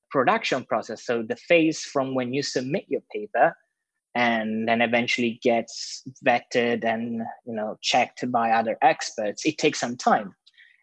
production 0.09 0.63
process. 0.65 1.05
So 1.05 1.23
the 1.23 1.35
phase 1.35 1.81
from 1.83 2.15
when 2.15 2.33
you 2.33 2.43
submit 2.43 2.85
your 2.87 3.01
paper 3.11 3.55
and 4.13 4.67
then 4.67 4.81
eventually 4.81 5.39
gets 5.43 6.03
vetted 6.25 6.85
and 6.85 7.21
you 7.45 7.53
know 7.53 7.77
checked 7.81 8.29
by 8.31 8.51
other 8.51 8.77
experts, 8.81 9.45
it 9.45 9.57
takes 9.57 9.79
some 9.79 9.97
time. 9.97 10.33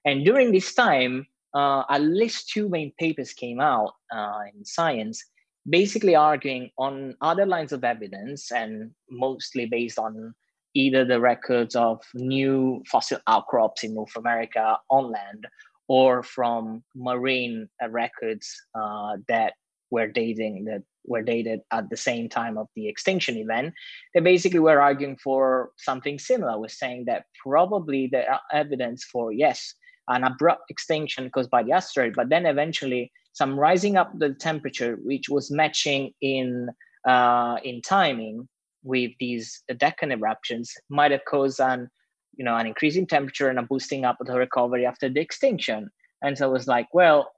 And 0.05 0.25
during 0.25 0.53
this 0.53 0.75
time, 0.75 1.27
uh, 1.55 1.85
at 1.89 2.03
least 2.03 2.51
two 2.51 2.69
main 2.69 2.93
papers 2.99 3.33
came 3.33 3.61
out 3.61 3.95
uh, 4.15 4.41
in 4.55 4.65
Science, 4.65 5.25
basically 5.69 6.15
arguing 6.15 6.71
on 6.79 7.15
other 7.21 7.47
lines 7.47 7.73
of 7.73 7.85
evidence 7.85 8.51
and 8.51 8.91
mostly 9.11 9.67
based 9.67 9.99
on 9.99 10.35
either 10.75 11.05
the 11.05 11.21
records 11.21 11.77
of 11.77 12.03
new 12.15 12.83
fossil 12.91 13.19
outcrops 13.27 13.85
in 13.85 13.95
North 13.95 14.17
America 14.17 14.79
on 14.91 15.11
land 15.11 15.47
or 15.89 16.23
from 16.23 16.83
marine 16.95 17.69
uh, 17.83 17.89
records 17.89 18.55
uh, 18.75 19.17
that 19.29 19.55
were 19.91 20.09
dating 20.09 20.65
that 20.65 20.83
were 21.05 21.23
dated 21.23 21.61
at 21.73 21.91
the 21.91 21.97
same 21.97 22.29
time 22.29 22.57
of 22.57 22.69
the 22.77 22.89
extinction 22.89 23.37
event, 23.37 23.75
they 24.15 24.21
basically 24.21 24.61
were 24.61 24.81
arguing 24.81 25.17
for 25.17 25.71
something 25.77 26.19
similar. 26.19 26.59
We're 26.59 26.69
saying 26.69 27.05
that 27.07 27.27
probably 27.43 28.07
the 28.07 28.25
evidence 28.53 29.05
for 29.05 29.33
yes, 29.33 29.75
an 30.09 30.25
abrupt 30.25 30.71
extinction 30.71 31.31
caused 31.31 31.51
by 31.51 31.63
the 31.63 31.73
asteroid, 31.73 32.15
but 32.15 32.29
then 32.29 32.47
eventually 32.47 33.13
some 33.33 33.59
rising 33.59 33.97
up 33.97 34.17
the 34.19 34.35
temperature, 34.35 34.99
which 35.03 35.29
was 35.29 35.51
matching 35.51 36.13
in 36.21 36.69
uh, 37.07 37.57
in 37.65 37.83
timing 37.83 38.49
with 38.85 39.11
these 39.19 39.63
Deccan 39.77 40.13
eruptions, 40.13 40.73
might 40.89 41.11
have 41.11 41.25
caused 41.25 41.61
an 41.61 41.89
you 42.35 42.45
know 42.45 42.57
an 42.57 42.67
increasing 42.67 43.07
temperature 43.07 43.49
and 43.49 43.59
a 43.59 43.63
boosting 43.63 44.05
up 44.05 44.17
of 44.21 44.27
the 44.27 44.39
recovery 44.39 44.87
after 44.87 45.09
the 45.09 45.21
extinction. 45.21 45.91
And 46.23 46.39
so 46.39 46.49
it 46.49 46.53
was 46.53 46.69
like, 46.69 46.87
well, 46.93 47.33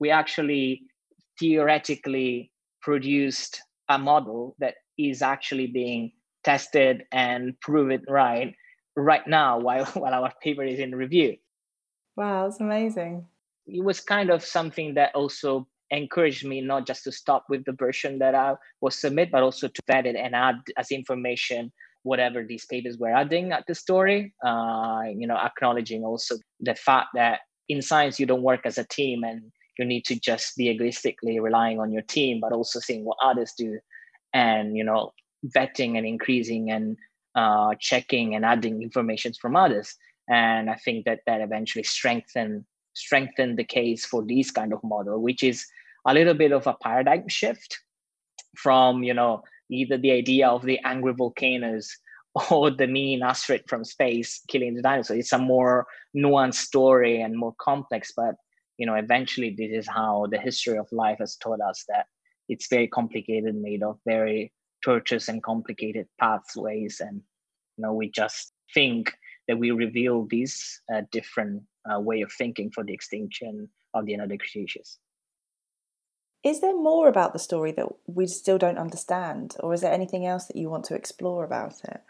we 0.00 0.10
actually 0.10 0.82
theoretically 1.38 2.50
produced 2.82 3.60
a 3.88 3.98
model 3.98 4.56
that 4.58 4.74
is 4.98 5.22
actually 5.22 5.68
being 5.68 6.12
tested 6.42 7.04
and 7.12 7.58
proven 7.60 8.02
right 8.08 8.54
right 8.96 9.26
now 9.26 9.58
while 9.58 9.84
while 9.94 10.14
our 10.14 10.32
paper 10.42 10.64
is 10.64 10.78
in 10.78 10.94
review. 10.94 11.36
Wow, 12.16 12.44
that's 12.44 12.60
amazing. 12.60 13.26
It 13.66 13.82
was 13.82 14.00
kind 14.00 14.30
of 14.30 14.44
something 14.44 14.94
that 14.94 15.14
also 15.14 15.66
encouraged 15.90 16.44
me 16.46 16.60
not 16.60 16.86
just 16.86 17.04
to 17.04 17.12
stop 17.12 17.46
with 17.48 17.64
the 17.64 17.72
version 17.72 18.18
that 18.18 18.34
I 18.34 18.54
was 18.80 18.96
submit, 18.96 19.30
but 19.30 19.42
also 19.42 19.68
to 19.68 19.82
vet 19.86 20.06
it 20.06 20.16
and 20.16 20.34
add 20.34 20.56
as 20.76 20.90
information 20.90 21.72
whatever 22.04 22.44
these 22.44 22.64
papers 22.66 22.96
were 22.96 23.10
adding 23.10 23.52
at 23.52 23.64
the 23.66 23.74
story. 23.74 24.32
Uh, 24.46 25.02
you 25.14 25.26
know, 25.26 25.36
acknowledging 25.36 26.04
also 26.04 26.36
the 26.60 26.74
fact 26.74 27.08
that 27.14 27.40
in 27.68 27.82
science 27.82 28.20
you 28.20 28.26
don't 28.26 28.42
work 28.42 28.60
as 28.64 28.78
a 28.78 28.84
team 28.84 29.24
and 29.24 29.42
you 29.78 29.84
need 29.84 30.04
to 30.04 30.14
just 30.20 30.56
be 30.56 30.68
egoistically 30.68 31.40
relying 31.40 31.80
on 31.80 31.90
your 31.90 32.02
team, 32.02 32.38
but 32.40 32.52
also 32.52 32.78
seeing 32.78 33.04
what 33.04 33.18
others 33.22 33.52
do 33.58 33.78
and, 34.32 34.76
you 34.76 34.84
know, 34.84 35.12
vetting 35.56 35.98
and 35.98 36.06
increasing 36.06 36.70
and 36.70 36.96
uh, 37.34 37.74
checking 37.80 38.34
and 38.34 38.44
adding 38.44 38.82
information 38.82 39.32
from 39.40 39.56
others. 39.56 39.96
And 40.28 40.70
I 40.70 40.76
think 40.76 41.04
that 41.06 41.20
that 41.26 41.40
eventually 41.40 41.82
strengthened 41.82 42.64
strengthened 42.96 43.58
the 43.58 43.64
case 43.64 44.06
for 44.06 44.24
this 44.24 44.52
kind 44.52 44.72
of 44.72 44.78
model, 44.84 45.20
which 45.20 45.42
is 45.42 45.66
a 46.06 46.14
little 46.14 46.34
bit 46.34 46.52
of 46.52 46.66
a 46.68 46.76
paradigm 46.80 47.26
shift 47.28 47.80
from, 48.56 49.02
you 49.02 49.12
know, 49.12 49.42
either 49.70 49.96
the 49.98 50.12
idea 50.12 50.48
of 50.48 50.62
the 50.62 50.78
angry 50.84 51.12
volcanoes 51.12 51.96
or 52.50 52.70
the 52.70 52.86
mean 52.86 53.22
asteroid 53.22 53.62
from 53.68 53.84
space 53.84 54.40
killing 54.48 54.74
the 54.74 54.82
dinosaurs. 54.82 55.18
It's 55.18 55.32
a 55.32 55.38
more 55.38 55.86
nuanced 56.16 56.54
story 56.54 57.20
and 57.20 57.36
more 57.36 57.54
complex, 57.58 58.12
but 58.16 58.34
you 58.78 58.86
know 58.86 58.94
eventually 58.94 59.54
this 59.56 59.70
is 59.70 59.88
how 59.88 60.26
the 60.30 60.38
history 60.38 60.78
of 60.78 60.90
life 60.92 61.18
has 61.18 61.36
taught 61.36 61.60
us 61.60 61.84
that 61.88 62.06
it's 62.48 62.68
very 62.68 62.88
complicated 62.88 63.54
made 63.54 63.82
of 63.82 63.98
very 64.06 64.52
tortuous 64.84 65.28
and 65.28 65.42
complicated 65.42 66.06
pathways 66.20 67.00
and 67.00 67.22
you 67.76 67.82
know 67.82 67.92
we 67.92 68.10
just 68.10 68.52
think 68.72 69.12
that 69.48 69.58
we 69.58 69.70
reveal 69.70 70.26
this 70.30 70.80
uh, 70.92 71.02
different 71.12 71.62
uh, 71.90 72.00
way 72.00 72.22
of 72.22 72.32
thinking 72.32 72.70
for 72.70 72.82
the 72.84 72.92
extinction 72.92 73.68
of 73.94 74.06
the 74.06 74.14
another 74.14 74.36
cretaceous 74.36 74.98
is 76.44 76.60
there 76.60 76.76
more 76.76 77.08
about 77.08 77.32
the 77.32 77.38
story 77.38 77.72
that 77.72 77.88
we 78.06 78.26
still 78.26 78.58
don't 78.58 78.78
understand 78.78 79.56
or 79.60 79.72
is 79.74 79.80
there 79.80 79.92
anything 79.92 80.26
else 80.26 80.46
that 80.46 80.56
you 80.56 80.68
want 80.68 80.84
to 80.84 80.94
explore 80.94 81.44
about 81.44 81.80
it 81.84 82.00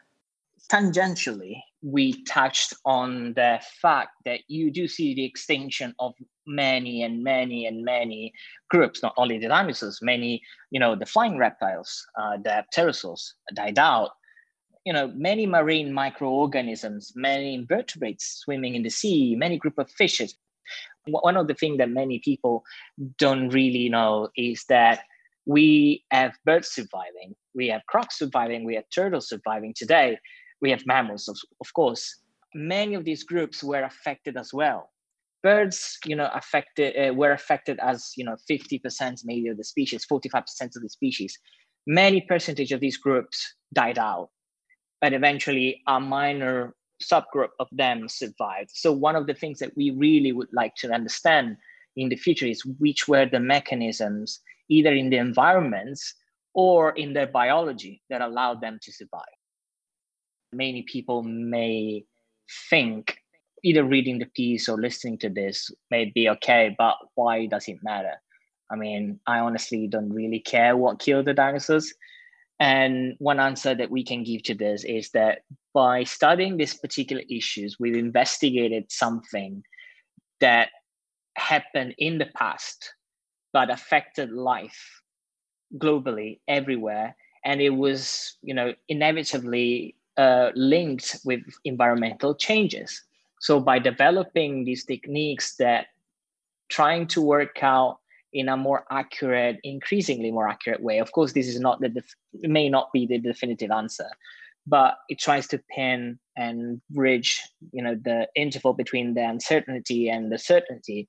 tangentially, 0.70 1.62
we 1.82 2.22
touched 2.24 2.74
on 2.84 3.34
the 3.34 3.60
fact 3.82 4.12
that 4.24 4.40
you 4.48 4.70
do 4.70 4.88
see 4.88 5.14
the 5.14 5.24
extinction 5.24 5.94
of 5.98 6.14
many 6.46 7.02
and 7.02 7.22
many 7.22 7.66
and 7.66 7.84
many 7.84 8.32
groups, 8.70 9.02
not 9.02 9.14
only 9.16 9.38
the 9.38 9.48
dinosaurs, 9.48 9.98
many, 10.02 10.42
you 10.70 10.80
know, 10.80 10.94
the 10.96 11.06
flying 11.06 11.38
reptiles, 11.38 12.06
uh, 12.18 12.36
the 12.38 12.64
pterosaurs 12.74 13.32
died 13.54 13.78
out. 13.78 14.10
You 14.84 14.92
know, 14.92 15.08
many 15.14 15.46
marine 15.46 15.92
microorganisms, 15.92 17.12
many 17.14 17.54
invertebrates 17.54 18.40
swimming 18.44 18.74
in 18.74 18.82
the 18.82 18.90
sea, 18.90 19.34
many 19.34 19.56
group 19.56 19.78
of 19.78 19.90
fishes. 19.90 20.34
One 21.06 21.36
of 21.36 21.48
the 21.48 21.54
things 21.54 21.78
that 21.78 21.90
many 21.90 22.18
people 22.18 22.64
don't 23.18 23.48
really 23.48 23.88
know 23.88 24.28
is 24.36 24.64
that 24.68 25.00
we 25.46 26.04
have 26.10 26.32
birds 26.44 26.68
surviving, 26.68 27.34
we 27.54 27.68
have 27.68 27.82
crocs 27.86 28.18
surviving, 28.18 28.64
we 28.64 28.74
have 28.76 28.84
turtles 28.90 29.28
surviving 29.28 29.74
today 29.76 30.18
we 30.64 30.70
have 30.70 30.86
mammals, 30.86 31.28
of, 31.28 31.36
of 31.60 31.72
course. 31.74 32.20
Many 32.54 32.94
of 32.94 33.04
these 33.04 33.22
groups 33.22 33.62
were 33.62 33.82
affected 33.82 34.36
as 34.36 34.52
well. 34.54 34.90
Birds, 35.42 35.98
you 36.06 36.16
know, 36.16 36.30
affected 36.32 36.96
uh, 36.96 37.12
were 37.12 37.32
affected 37.32 37.78
as 37.80 38.12
you 38.16 38.24
know 38.24 38.36
50% 38.50 39.20
maybe 39.24 39.48
of 39.48 39.58
the 39.58 39.64
species, 39.64 40.06
45% 40.10 40.76
of 40.76 40.82
the 40.82 40.88
species. 40.88 41.38
Many 41.86 42.22
percentage 42.22 42.72
of 42.72 42.80
these 42.80 42.96
groups 42.96 43.54
died 43.74 43.98
out, 43.98 44.30
but 45.02 45.12
eventually 45.12 45.82
a 45.86 46.00
minor 46.00 46.74
subgroup 47.04 47.50
of 47.60 47.68
them 47.72 48.08
survived. 48.08 48.70
So 48.72 48.92
one 48.92 49.16
of 49.16 49.26
the 49.26 49.34
things 49.34 49.58
that 49.58 49.76
we 49.76 49.90
really 49.90 50.32
would 50.32 50.52
like 50.52 50.74
to 50.76 50.92
understand 50.92 51.56
in 51.96 52.08
the 52.08 52.16
future 52.16 52.46
is 52.46 52.64
which 52.78 53.06
were 53.06 53.26
the 53.26 53.40
mechanisms, 53.40 54.40
either 54.68 54.92
in 54.92 55.10
the 55.10 55.18
environments 55.18 56.14
or 56.54 56.92
in 56.92 57.12
their 57.12 57.26
biology, 57.26 58.02
that 58.10 58.20
allowed 58.20 58.60
them 58.60 58.78
to 58.82 58.92
survive 58.92 59.22
many 60.54 60.82
people 60.82 61.22
may 61.22 62.04
think 62.70 63.18
either 63.62 63.84
reading 63.84 64.18
the 64.18 64.26
piece 64.36 64.68
or 64.68 64.76
listening 64.76 65.18
to 65.18 65.28
this 65.28 65.70
may 65.90 66.10
be 66.14 66.28
okay, 66.28 66.74
but 66.78 66.96
why 67.14 67.46
does 67.46 67.66
it 67.68 67.78
matter? 67.82 68.14
I 68.70 68.76
mean, 68.76 69.20
I 69.26 69.38
honestly 69.38 69.86
don't 69.86 70.10
really 70.10 70.40
care 70.40 70.76
what 70.76 70.98
killed 70.98 71.26
the 71.26 71.34
dinosaurs. 71.34 71.92
And 72.60 73.14
one 73.18 73.40
answer 73.40 73.74
that 73.74 73.90
we 73.90 74.04
can 74.04 74.22
give 74.22 74.42
to 74.44 74.54
this 74.54 74.84
is 74.84 75.10
that 75.10 75.40
by 75.74 76.04
studying 76.04 76.56
these 76.56 76.74
particular 76.74 77.22
issues, 77.28 77.76
we've 77.80 77.96
investigated 77.96 78.90
something 78.90 79.62
that 80.40 80.68
happened 81.36 81.94
in 81.98 82.18
the 82.18 82.26
past, 82.36 82.94
but 83.52 83.70
affected 83.70 84.30
life 84.30 85.02
globally 85.76 86.40
everywhere. 86.48 87.16
And 87.44 87.60
it 87.60 87.70
was, 87.70 88.36
you 88.42 88.54
know, 88.54 88.72
inevitably 88.88 89.96
uh, 90.16 90.50
linked 90.54 91.18
with 91.24 91.42
environmental 91.64 92.34
changes. 92.34 93.02
So 93.40 93.60
by 93.60 93.80
developing 93.80 94.64
these 94.64 94.84
techniques 94.84 95.56
that 95.56 95.88
trying 96.68 97.06
to 97.08 97.20
work 97.20 97.62
out 97.62 97.98
in 98.32 98.48
a 98.48 98.56
more 98.56 98.84
accurate, 98.90 99.58
increasingly 99.62 100.30
more 100.30 100.48
accurate 100.48 100.82
way. 100.82 100.98
Of 100.98 101.12
course, 101.12 101.32
this 101.32 101.46
is 101.46 101.60
not 101.60 101.80
the 101.80 101.88
def- 101.88 102.16
may 102.32 102.68
not 102.68 102.92
be 102.92 103.06
the 103.06 103.18
definitive 103.18 103.70
answer, 103.70 104.08
but 104.66 104.96
it 105.08 105.18
tries 105.18 105.46
to 105.48 105.62
pin 105.74 106.18
and 106.36 106.80
bridge, 106.90 107.40
you 107.72 107.82
know, 107.82 107.94
the 107.94 108.28
interval 108.34 108.72
between 108.72 109.14
the 109.14 109.24
uncertainty 109.24 110.08
and 110.08 110.32
the 110.32 110.38
certainty. 110.38 111.08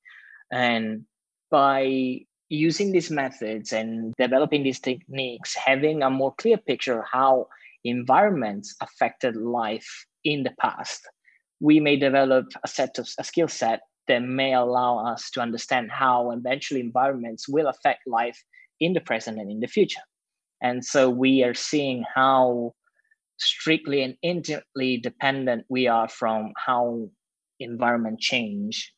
And 0.52 1.06
by 1.50 2.20
using 2.50 2.92
these 2.92 3.10
methods 3.10 3.74
and 3.74 4.14
developing 4.20 4.64
these 4.64 4.80
techniques, 4.80 5.56
having 5.56 6.04
a 6.04 6.10
more 6.10 6.34
clear 6.36 6.58
picture 6.58 7.00
of 7.00 7.06
how 7.12 7.48
environments 7.84 8.76
affected 8.82 9.36
life 9.36 10.06
in 10.24 10.44
the 10.44 10.54
past, 10.60 11.08
we 11.60 11.80
may 11.80 11.96
develop 11.96 12.48
a 12.64 12.68
set 12.68 13.00
of 13.00 13.08
a 13.18 13.24
skill 13.24 13.48
set 13.48 13.82
that 14.08 14.22
may 14.22 14.54
allow 14.54 15.00
us 15.00 15.32
to 15.32 15.42
understand 15.42 15.90
how 15.92 16.32
eventually 16.32 16.80
environments 16.80 17.48
will 17.48 17.68
affect 17.68 18.06
life 18.06 18.44
in 18.80 18.94
the 18.94 19.02
present 19.02 19.40
and 19.40 19.50
in 19.50 19.60
the 19.62 19.68
future. 19.68 20.02
And 20.62 20.84
so 20.84 21.10
we 21.10 21.44
are 21.44 21.54
seeing 21.54 22.04
how 22.14 22.74
strictly 23.38 24.04
and 24.04 24.16
intimately 24.22 24.98
dependent 24.98 25.66
we 25.70 25.88
are 25.88 26.08
from 26.08 26.54
how 26.58 27.10
environment 27.60 28.20
change, 28.20 28.94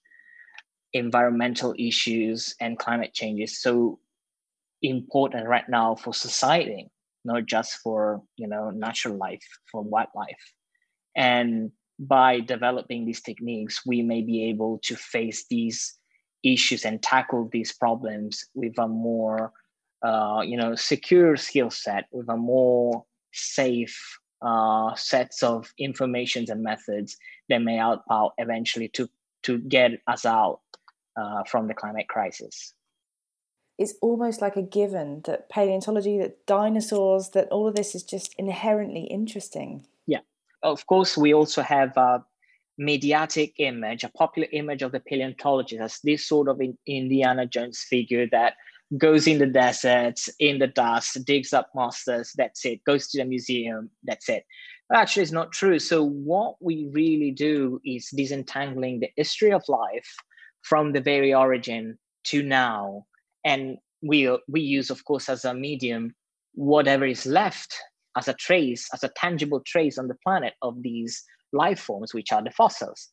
environmental 0.94 1.76
issues, 1.78 2.56
and 2.60 2.80
climate 2.80 3.14
change 3.14 3.42
is 3.42 3.62
so 3.62 4.00
important 4.82 5.48
right 5.48 5.68
now 5.70 5.96
for 5.96 6.14
society 6.14 6.90
not 7.28 7.46
just 7.46 7.76
for 7.84 8.22
you 8.38 8.48
know 8.48 8.72
natural 8.72 9.16
life 9.18 9.46
for 9.72 9.84
wildlife 9.84 10.54
and 11.16 11.72
by 12.00 12.40
developing 12.40 13.06
these 13.06 13.22
techniques 13.22 13.86
we 13.86 14.02
may 14.02 14.22
be 14.22 14.46
able 14.46 14.80
to 14.84 14.96
face 14.96 15.46
these 15.50 15.98
issues 16.44 16.86
and 16.86 17.04
tackle 17.04 17.50
these 17.52 17.74
problems 17.74 18.46
with 18.54 18.78
a 18.80 18.88
more 18.88 19.52
uh, 20.04 20.42
you 20.44 20.56
know 20.56 20.74
secure 20.76 21.36
skill 21.36 21.70
set 21.70 22.06
with 22.12 22.30
a 22.30 22.38
more 22.38 23.04
safe 23.34 24.00
uh, 24.42 24.96
sets 24.96 25.44
of 25.44 25.74
informations 25.78 26.50
and 26.50 26.64
methods 26.64 27.18
that 27.50 27.60
may 27.60 27.78
help 27.78 28.02
out 28.12 28.34
eventually 28.38 28.90
to 28.90 29.10
to 29.44 29.60
get 29.60 29.92
us 30.08 30.26
out 30.26 30.60
uh, 31.16 31.44
from 31.44 31.68
the 31.68 31.74
climate 31.74 32.08
crisis. 32.08 32.74
It's 33.78 33.94
almost 34.02 34.42
like 34.42 34.56
a 34.56 34.62
given 34.62 35.22
that 35.26 35.50
paleontology, 35.50 36.18
that 36.18 36.46
dinosaurs, 36.48 37.30
that 37.30 37.48
all 37.50 37.68
of 37.68 37.76
this 37.76 37.94
is 37.94 38.04
just 38.04 38.34
inherently 38.38 39.04
interesting. 39.04 39.86
Yeah. 40.08 40.22
Of 40.64 40.86
course, 40.88 41.16
we 41.16 41.34
also 41.34 41.62
have 41.62 41.96
a 41.96 42.26
mediatic 42.78 43.54
image, 43.60 44.04
a 44.04 44.10
popular 44.10 44.48
image 44.52 44.82
of 44.82 44.92
the 44.92 45.00
paleontologist 45.00 45.82
as 45.82 46.00
this 46.04 46.28
sort 46.28 46.48
of 46.48 46.60
Indiana 46.88 47.46
Jones 47.46 47.86
figure 47.88 48.28
that 48.32 48.54
goes 48.98 49.28
in 49.28 49.40
the 49.40 49.48
desert, 49.48 50.20
in 50.40 50.60
the 50.60 50.68
dust, 50.68 51.26
digs 51.26 51.54
up 51.54 51.70
monsters, 51.76 52.32
that's 52.38 52.66
it, 52.66 52.84
goes 52.86 53.08
to 53.10 53.18
the 53.18 53.26
museum, 53.26 53.90
that's 54.04 54.30
it. 54.30 54.46
But 54.90 55.00
actually, 55.00 55.24
it's 55.24 55.32
not 55.32 55.52
true. 55.52 55.80
So, 55.80 56.04
what 56.04 56.56
we 56.62 56.88
really 56.94 57.32
do 57.32 57.82
is 57.84 58.10
disentangling 58.16 59.02
the 59.02 59.10
history 59.18 59.52
of 59.52 59.64
life 59.68 60.16
from 60.62 60.94
the 60.94 61.02
very 61.02 61.34
origin 61.34 61.98
to 62.26 62.42
now. 62.42 63.06
And 63.44 63.78
we, 64.02 64.34
we 64.48 64.62
use, 64.62 64.90
of 64.90 65.04
course, 65.04 65.28
as 65.28 65.44
a 65.44 65.54
medium, 65.54 66.16
whatever 66.54 67.06
is 67.06 67.26
left 67.26 67.76
as 68.18 68.28
a 68.28 68.34
trace, 68.34 68.88
as 68.94 69.04
a 69.04 69.12
tangible 69.16 69.62
trace 69.66 69.98
on 69.98 70.08
the 70.08 70.18
planet 70.24 70.54
of 70.62 70.82
these 70.82 71.24
life 71.52 71.80
forms, 71.80 72.14
which 72.14 72.32
are 72.32 72.44
the 72.44 72.52
fossils. 72.52 73.10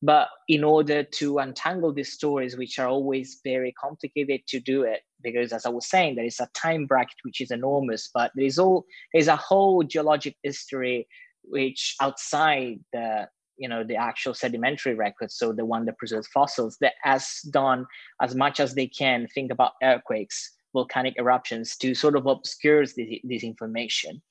But 0.00 0.28
in 0.48 0.62
order 0.62 1.02
to 1.02 1.38
untangle 1.38 1.92
these 1.92 2.12
stories, 2.12 2.56
which 2.56 2.78
are 2.78 2.86
always 2.86 3.40
very 3.42 3.72
complicated 3.72 4.46
to 4.48 4.60
do 4.60 4.82
it, 4.82 5.02
because 5.22 5.52
as 5.52 5.66
I 5.66 5.70
was 5.70 5.88
saying, 5.88 6.14
there 6.14 6.24
is 6.24 6.38
a 6.38 6.48
time 6.54 6.86
bracket 6.86 7.16
which 7.24 7.40
is 7.40 7.50
enormous, 7.50 8.08
but 8.14 8.30
there 8.36 8.44
is 8.44 8.58
all 8.58 8.86
there's 9.12 9.26
a 9.26 9.36
whole 9.36 9.82
geologic 9.82 10.36
history 10.42 11.08
which 11.42 11.96
outside 12.00 12.78
the 12.92 13.28
you 13.56 13.68
know 13.68 13.82
the 13.82 13.96
actual 13.96 14.34
sedimentary 14.34 14.94
records, 14.94 15.34
so 15.36 15.52
the 15.52 15.64
one 15.64 15.84
that 15.86 15.98
preserves 15.98 16.28
fossils, 16.28 16.76
that 16.80 16.94
has 17.02 17.40
done 17.50 17.84
as 18.22 18.36
much 18.36 18.60
as 18.60 18.74
they 18.74 18.86
can 18.86 19.26
think 19.34 19.50
about 19.50 19.72
earthquakes, 19.82 20.52
volcanic 20.72 21.14
eruptions 21.18 21.76
to 21.76 21.92
sort 21.94 22.14
of 22.14 22.26
obscure 22.26 22.86
this, 22.86 23.18
this 23.24 23.42
information. 23.42 24.22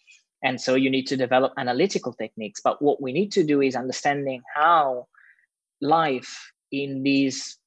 And 0.43 0.61
so 0.61 0.75
you 0.75 0.89
need 0.89 1.07
to 1.07 1.17
develop 1.17 1.51
analytical 1.57 2.13
techniques. 2.13 2.61
But 2.63 2.81
what 2.81 3.01
we 3.01 3.11
need 3.11 3.31
to 3.33 3.43
do 3.43 3.61
is 3.61 3.75
understanding 3.75 4.41
how 4.55 5.07
life 5.81 6.51
in 6.71 7.03
these 7.03 7.57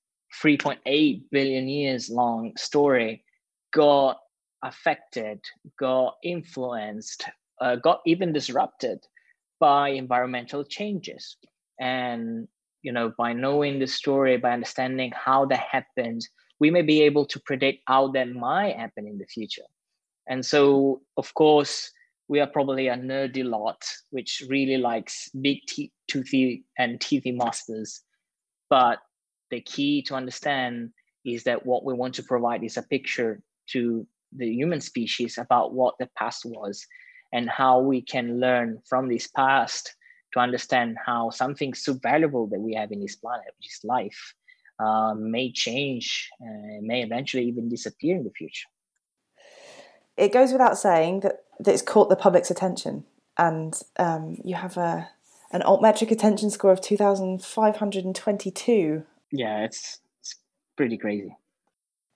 3.8 0.42 1.22
billion 1.30 1.68
years 1.68 2.08
long 2.08 2.52
story 2.56 3.24
got 3.72 4.18
affected, 4.62 5.40
got 5.78 6.16
influenced, 6.22 7.24
uh, 7.60 7.76
got 7.76 8.00
even 8.06 8.32
disrupted 8.32 8.98
by 9.58 9.90
environmental 9.90 10.64
changes. 10.64 11.36
And 11.78 12.48
you 12.82 12.92
know, 12.92 13.12
by 13.18 13.32
knowing 13.32 13.78
the 13.78 13.86
story, 13.86 14.38
by 14.38 14.52
understanding 14.52 15.12
how 15.14 15.44
that 15.46 15.60
happened, 15.70 16.26
we 16.60 16.70
may 16.70 16.82
be 16.82 17.02
able 17.02 17.26
to 17.26 17.40
predict 17.40 17.82
how 17.86 18.08
that 18.12 18.28
might 18.30 18.76
happen 18.76 19.06
in 19.06 19.18
the 19.18 19.26
future. 19.26 19.68
And 20.28 20.44
so, 20.44 21.02
of 21.16 21.32
course, 21.34 21.90
we 22.30 22.38
are 22.38 22.46
probably 22.46 22.86
a 22.86 22.96
nerdy 22.96 23.44
lot 23.44 23.82
which 24.10 24.42
really 24.48 24.76
likes 24.76 25.28
big 25.40 25.58
te- 25.66 25.92
toothy 26.08 26.64
and 26.78 27.00
teethy 27.00 27.36
monsters 27.36 28.02
but 28.68 28.98
the 29.50 29.60
key 29.60 30.00
to 30.02 30.14
understand 30.14 30.90
is 31.24 31.42
that 31.42 31.66
what 31.66 31.84
we 31.84 31.92
want 31.92 32.14
to 32.14 32.22
provide 32.22 32.62
is 32.62 32.76
a 32.76 32.82
picture 32.82 33.42
to 33.68 34.06
the 34.36 34.48
human 34.48 34.80
species 34.80 35.38
about 35.38 35.74
what 35.74 35.94
the 35.98 36.08
past 36.16 36.44
was 36.44 36.86
and 37.32 37.50
how 37.50 37.80
we 37.80 38.00
can 38.00 38.38
learn 38.38 38.78
from 38.88 39.08
this 39.08 39.26
past 39.26 39.94
to 40.32 40.38
understand 40.38 40.96
how 41.04 41.30
something 41.30 41.74
so 41.74 41.94
valuable 41.94 42.46
that 42.46 42.60
we 42.60 42.74
have 42.74 42.92
in 42.92 43.00
this 43.00 43.16
planet, 43.16 43.52
which 43.58 43.66
is 43.66 43.80
life, 43.82 44.34
uh, 44.78 45.14
may 45.14 45.50
change, 45.50 46.30
may 46.80 47.02
eventually 47.02 47.44
even 47.44 47.68
disappear 47.68 48.16
in 48.16 48.24
the 48.24 48.30
future. 48.30 48.68
It 50.20 50.32
goes 50.32 50.52
without 50.52 50.78
saying 50.78 51.20
that, 51.20 51.44
that 51.58 51.72
it's 51.72 51.82
caught 51.82 52.10
the 52.10 52.16
public's 52.16 52.50
attention, 52.50 53.04
and 53.38 53.80
um, 53.98 54.36
you 54.44 54.54
have 54.54 54.76
a 54.76 55.08
an 55.52 55.62
altmetric 55.62 56.12
attention 56.12 56.48
score 56.50 56.70
of 56.70 56.80
2,522. 56.80 59.02
Yeah, 59.32 59.64
it's, 59.64 59.98
it's 60.20 60.36
pretty 60.76 60.96
crazy. 60.96 61.36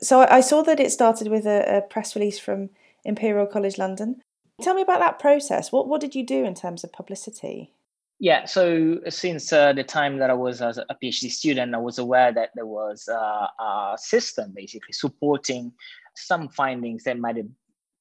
So 0.01 0.21
I 0.21 0.41
saw 0.41 0.63
that 0.63 0.79
it 0.79 0.93
started 0.93 1.27
with 1.29 1.45
a, 1.47 1.79
a, 1.79 1.81
press 1.81 2.15
release 2.15 2.39
from 2.39 2.71
Imperial 3.05 3.47
College 3.47 3.77
London. 3.77 4.23
Tell 4.63 4.75
me 4.75 4.83
about 4.83 5.01
that 5.01 5.19
process. 5.19 5.73
What 5.73 5.89
what 5.89 6.01
did 6.01 6.15
you 6.15 6.25
do 6.25 6.45
in 6.45 6.55
terms 6.55 6.85
of 6.85 6.93
publicity? 6.93 7.73
Yeah, 8.21 8.45
so 8.45 9.01
since 9.09 9.53
uh, 9.53 9.73
the 9.73 9.83
time 9.83 10.19
that 10.19 10.31
I 10.31 10.35
was 10.35 10.63
as 10.63 10.79
a 10.79 10.87
PhD 11.03 11.29
student, 11.31 11.75
I 11.75 11.79
was 11.79 11.99
aware 11.99 12.33
that 12.33 12.51
there 12.55 12.67
was 12.67 13.09
uh, 13.09 13.49
a 13.59 13.97
system 13.99 14.53
basically 14.55 14.93
supporting 14.93 15.73
some 16.15 16.49
findings 16.49 17.03
that 17.05 17.19
might 17.19 17.37
have 17.37 17.49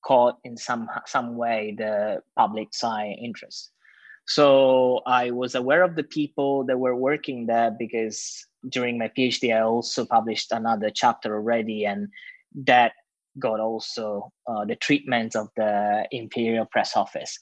caught 0.06 0.38
in 0.44 0.58
some 0.58 0.88
some 1.06 1.36
way 1.36 1.76
the 1.78 2.22
public 2.36 2.70
eye 2.84 3.16
interest. 3.22 3.72
So 4.26 5.02
I 5.06 5.32
was 5.32 5.56
aware 5.56 5.84
of 5.84 5.96
the 5.96 6.04
people 6.04 6.64
that 6.66 6.80
were 6.80 6.96
working 6.96 7.46
there 7.48 7.72
because 7.72 8.46
during 8.70 8.98
my 8.98 9.10
PhD, 9.10 9.56
I 9.56 9.62
also 9.62 10.06
published 10.06 10.52
another 10.52 10.90
chapter 10.90 11.36
already, 11.36 11.86
and 11.86 12.08
that 12.66 12.94
got 13.40 13.60
also 13.60 14.32
uh, 14.48 14.64
the 14.64 14.76
treatment 14.76 15.36
of 15.36 15.50
the 15.58 16.08
Imperial 16.12 16.66
Press 16.66 16.96
Office. 16.96 17.38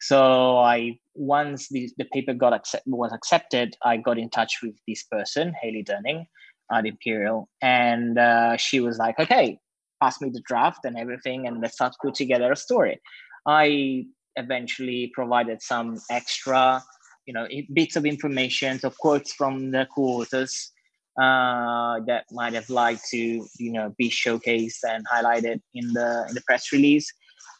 So 0.00 0.58
I 0.58 0.98
once 1.14 1.68
the, 1.68 1.88
the 1.96 2.04
paper 2.04 2.34
got 2.34 2.52
accept, 2.52 2.86
was 2.86 3.12
accepted, 3.12 3.76
I 3.82 3.96
got 3.96 4.18
in 4.18 4.28
touch 4.28 4.58
with 4.62 4.74
this 4.86 5.04
person, 5.04 5.54
Hayley 5.62 5.82
Dunning, 5.82 6.26
at 6.70 6.84
Imperial, 6.84 7.48
and 7.62 8.18
uh, 8.18 8.56
she 8.56 8.80
was 8.80 8.98
like, 8.98 9.18
"Okay, 9.18 9.58
pass 10.00 10.20
me 10.20 10.30
the 10.30 10.42
draft 10.46 10.84
and 10.84 10.96
everything, 10.98 11.46
and 11.46 11.60
let's 11.60 11.74
start 11.74 11.94
put 12.02 12.14
together 12.14 12.52
a 12.52 12.56
story." 12.56 13.00
I 13.46 14.06
eventually 14.36 15.10
provided 15.14 15.62
some 15.62 15.98
extra, 16.10 16.82
you 17.26 17.34
know, 17.34 17.46
bits 17.72 17.96
of 17.96 18.04
information, 18.04 18.78
so 18.78 18.90
quotes 18.90 19.32
from 19.32 19.70
the 19.70 19.86
co-authors 19.94 20.72
uh, 21.20 22.00
that 22.06 22.24
might 22.32 22.52
have 22.52 22.68
liked 22.68 23.08
to, 23.10 23.18
you 23.58 23.72
know, 23.72 23.94
be 23.96 24.10
showcased 24.10 24.84
and 24.86 25.06
highlighted 25.06 25.60
in 25.74 25.92
the 25.92 26.26
in 26.28 26.34
the 26.34 26.42
press 26.46 26.72
release. 26.72 27.10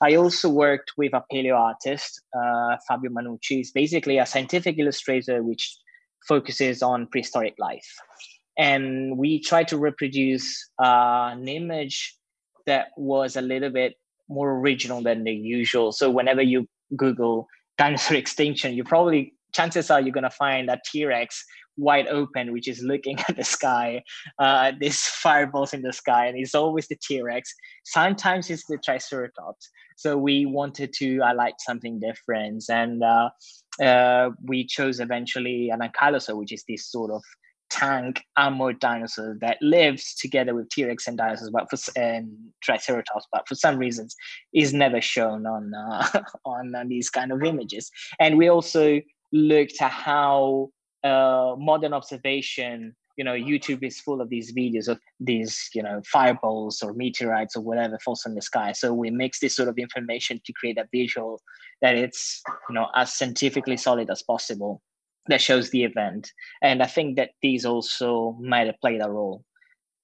I 0.02 0.16
also 0.16 0.50
worked 0.50 0.92
with 0.98 1.14
a 1.14 1.24
paleo 1.32 1.56
artist, 1.56 2.20
uh, 2.38 2.76
Fabio 2.86 3.10
Manucci. 3.10 3.56
He's 3.56 3.72
basically 3.72 4.18
a 4.18 4.26
scientific 4.26 4.78
illustrator 4.78 5.42
which 5.42 5.74
focuses 6.28 6.82
on 6.82 7.06
prehistoric 7.06 7.54
life. 7.58 7.88
And 8.58 9.16
we 9.16 9.40
tried 9.40 9.68
to 9.68 9.78
reproduce 9.78 10.68
uh, 10.82 11.30
an 11.32 11.48
image 11.48 12.14
that 12.66 12.88
was 12.96 13.36
a 13.36 13.40
little 13.40 13.70
bit 13.70 13.94
more 14.28 14.58
original 14.58 15.02
than 15.02 15.24
the 15.24 15.32
usual. 15.32 15.92
So 15.92 16.10
whenever 16.10 16.42
you 16.42 16.68
Google 16.96 17.46
dinosaur 17.78 18.16
extinction, 18.24 18.74
you 18.74 18.84
probably 18.84 19.34
chances 19.52 19.90
are 19.90 20.00
you're 20.00 20.12
gonna 20.12 20.30
find 20.30 20.68
a 20.68 20.80
T-Rex 20.84 21.44
wide 21.76 22.08
open, 22.08 22.52
which 22.52 22.68
is 22.68 22.82
looking 22.82 23.18
at 23.28 23.36
the 23.36 23.44
sky, 23.44 24.02
uh, 24.38 24.72
this 24.78 25.06
fireballs 25.22 25.72
in 25.72 25.82
the 25.82 25.92
sky, 25.92 26.26
and 26.26 26.38
it's 26.38 26.54
always 26.54 26.88
the 26.88 26.96
T-Rex. 26.96 27.52
Sometimes 27.84 28.50
it's 28.50 28.66
the 28.66 28.78
Triceratops. 28.78 29.68
So 29.96 30.16
we 30.16 30.44
wanted 30.44 30.92
to 30.98 31.20
highlight 31.20 31.54
something 31.60 32.00
different, 32.00 32.64
and 32.68 33.02
uh, 33.02 33.30
uh, 33.82 34.30
we 34.44 34.66
chose 34.66 35.00
eventually 35.00 35.70
an 35.70 35.80
ankylosaur, 35.80 36.36
which 36.36 36.52
is 36.52 36.64
this 36.68 36.90
sort 36.90 37.10
of 37.10 37.22
tank 37.70 38.22
armored 38.36 38.78
dinosaur 38.80 39.36
that 39.40 39.58
lives 39.60 40.14
together 40.14 40.54
with 40.54 40.68
T-Rex 40.70 41.06
and 41.06 41.18
dinosaurs, 41.18 41.50
but 41.50 41.68
for 41.70 41.76
and 41.98 42.30
Triceratops, 42.62 43.26
but 43.32 43.46
for 43.48 43.54
some 43.54 43.78
reasons 43.78 44.16
is 44.54 44.72
never 44.72 45.00
shown 45.00 45.46
on 45.46 45.72
uh, 45.74 46.22
on 46.44 46.74
uh, 46.74 46.84
these 46.86 47.10
kind 47.10 47.32
of 47.32 47.42
images. 47.42 47.90
And 48.20 48.38
we 48.38 48.48
also 48.48 49.00
looked 49.32 49.80
at 49.80 49.90
how 49.90 50.70
uh, 51.04 51.54
modern 51.58 51.92
observation. 51.92 52.94
You 53.16 53.24
know, 53.24 53.32
YouTube 53.32 53.82
is 53.82 53.98
full 53.98 54.20
of 54.20 54.28
these 54.28 54.52
videos 54.52 54.88
of 54.88 55.00
these, 55.20 55.70
you 55.74 55.82
know, 55.82 56.02
fireballs 56.04 56.82
or 56.82 56.92
meteorites 56.92 57.56
or 57.56 57.62
whatever 57.62 57.98
falls 58.04 58.20
from 58.20 58.34
the 58.34 58.42
sky. 58.42 58.72
So 58.72 58.92
we 58.92 59.10
mix 59.10 59.40
this 59.40 59.56
sort 59.56 59.70
of 59.70 59.78
information 59.78 60.38
to 60.44 60.52
create 60.52 60.76
a 60.76 60.86
visual 60.92 61.40
that 61.80 61.94
it's, 61.94 62.42
you 62.68 62.74
know, 62.74 62.88
as 62.94 63.14
scientifically 63.14 63.78
solid 63.78 64.10
as 64.10 64.22
possible 64.22 64.82
that 65.28 65.40
shows 65.40 65.70
the 65.70 65.84
event. 65.84 66.30
And 66.62 66.82
I 66.82 66.86
think 66.86 67.16
that 67.16 67.30
these 67.42 67.64
also 67.64 68.36
might 68.40 68.66
have 68.66 68.80
played 68.80 69.02
a 69.02 69.10
role. 69.10 69.44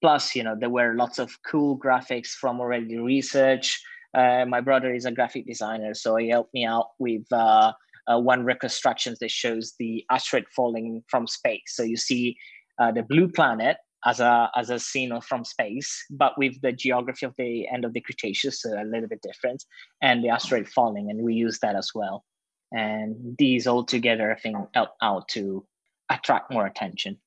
Plus, 0.00 0.34
you 0.34 0.42
know, 0.42 0.56
there 0.58 0.70
were 0.70 0.94
lots 0.94 1.18
of 1.18 1.30
cool 1.46 1.78
graphics 1.78 2.28
from 2.28 2.60
already 2.60 2.98
research. 2.98 3.80
Uh, 4.14 4.44
my 4.46 4.60
brother 4.60 4.92
is 4.92 5.04
a 5.04 5.12
graphic 5.12 5.46
designer, 5.46 5.94
so 5.94 6.16
he 6.16 6.28
helped 6.28 6.52
me 6.52 6.66
out 6.66 6.88
with 6.98 7.22
uh, 7.32 7.72
uh, 8.08 8.18
one 8.18 8.44
reconstruction 8.44 9.14
that 9.20 9.30
shows 9.30 9.74
the 9.78 10.04
asteroid 10.10 10.44
falling 10.54 11.02
from 11.08 11.26
space. 11.26 11.62
So 11.68 11.82
you 11.82 11.96
see 11.96 12.36
uh, 12.80 12.90
the 12.90 13.04
blue 13.04 13.28
planet 13.28 13.76
as 14.04 14.18
a 14.18 14.50
as 14.56 14.70
a 14.70 14.80
scene 14.80 15.18
from 15.20 15.44
space, 15.44 16.04
but 16.10 16.36
with 16.36 16.60
the 16.62 16.72
geography 16.72 17.24
of 17.24 17.34
the 17.38 17.68
end 17.68 17.84
of 17.84 17.92
the 17.92 18.00
Cretaceous, 18.00 18.60
so 18.60 18.70
a 18.70 18.84
little 18.84 19.08
bit 19.08 19.22
different, 19.22 19.64
and 20.02 20.24
the 20.24 20.28
asteroid 20.30 20.68
falling, 20.68 21.10
and 21.10 21.22
we 21.22 21.34
use 21.34 21.60
that 21.60 21.76
as 21.76 21.90
well 21.94 22.24
and 22.72 23.36
these 23.38 23.66
all 23.66 23.84
together 23.84 24.32
i 24.32 24.38
think 24.38 24.56
help 24.74 24.90
out 25.02 25.28
to 25.28 25.64
attract 26.10 26.52
more 26.52 26.66
attention 26.66 27.18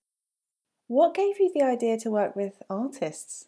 What 0.87 1.15
gave 1.15 1.39
you 1.39 1.51
the 1.53 1.63
idea 1.63 1.97
to 1.99 2.11
work 2.11 2.35
with 2.35 2.61
artists? 2.69 3.47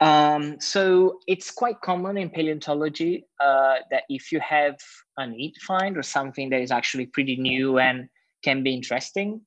Um, 0.00 0.60
so 0.60 1.20
it's 1.26 1.50
quite 1.50 1.80
common 1.80 2.18
in 2.18 2.28
paleontology 2.28 3.26
uh, 3.40 3.76
that 3.90 4.02
if 4.10 4.30
you 4.30 4.40
have 4.40 4.76
a 5.16 5.26
neat 5.26 5.56
find 5.56 5.96
or 5.96 6.02
something 6.02 6.50
that 6.50 6.60
is 6.60 6.70
actually 6.70 7.06
pretty 7.06 7.36
new 7.36 7.78
and 7.78 8.08
can 8.44 8.62
be 8.62 8.74
interesting, 8.74 9.40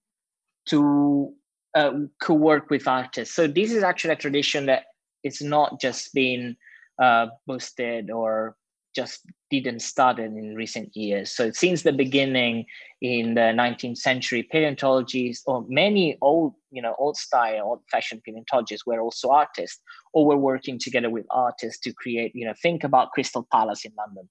to 0.66 1.34
uh, 1.76 1.92
co-work 2.20 2.72
with 2.72 2.88
artists. 2.88 3.36
So 3.36 3.46
this 3.46 3.72
is 3.72 3.84
actually 3.84 4.14
a 4.14 4.18
tradition 4.18 4.66
that 4.66 4.86
it's 5.24 5.42
not 5.42 5.80
just 5.80 6.14
been 6.16 6.58
uh, 7.02 7.28
boosted 7.46 8.10
or 8.10 8.56
just 9.00 9.22
didn't 9.50 9.82
start 9.82 10.20
in 10.20 10.56
recent 10.56 10.90
years. 10.96 11.32
So 11.32 11.52
since 11.52 11.84
the 11.84 11.94
beginning 11.94 12.66
in 13.02 13.36
the 13.40 13.48
19th 13.64 13.98
century, 13.98 14.44
paleontologists 14.52 15.44
or 15.48 15.66
many 15.70 16.18
old, 16.22 16.54
you 16.72 16.82
know, 16.82 16.96
old 17.00 17.18
style, 17.18 17.64
old 17.70 17.82
fashioned 17.92 18.24
paleontologists 18.24 18.86
were 18.86 19.00
also 19.00 19.30
artists 19.30 19.80
or 20.14 20.26
were 20.26 20.38
working 20.52 20.78
together 20.78 21.10
with 21.10 21.26
artists 21.32 21.80
to 21.86 21.94
create, 21.94 22.32
you 22.36 22.46
know, 22.46 22.54
think 22.62 22.84
about 22.84 23.12
Crystal 23.12 23.48
Palace 23.52 23.86
in 23.86 23.94
London. 23.98 24.28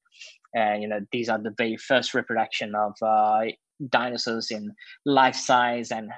And, 0.54 0.82
you 0.82 0.88
know, 0.88 1.00
these 1.12 1.28
are 1.28 1.38
the 1.38 1.54
very 1.56 1.76
first 1.76 2.14
reproduction 2.14 2.74
of 2.74 2.92
uh, 3.02 3.46
dinosaurs 3.88 4.50
in 4.50 4.74
life 5.04 5.36
size 5.36 5.90
and 5.90 6.10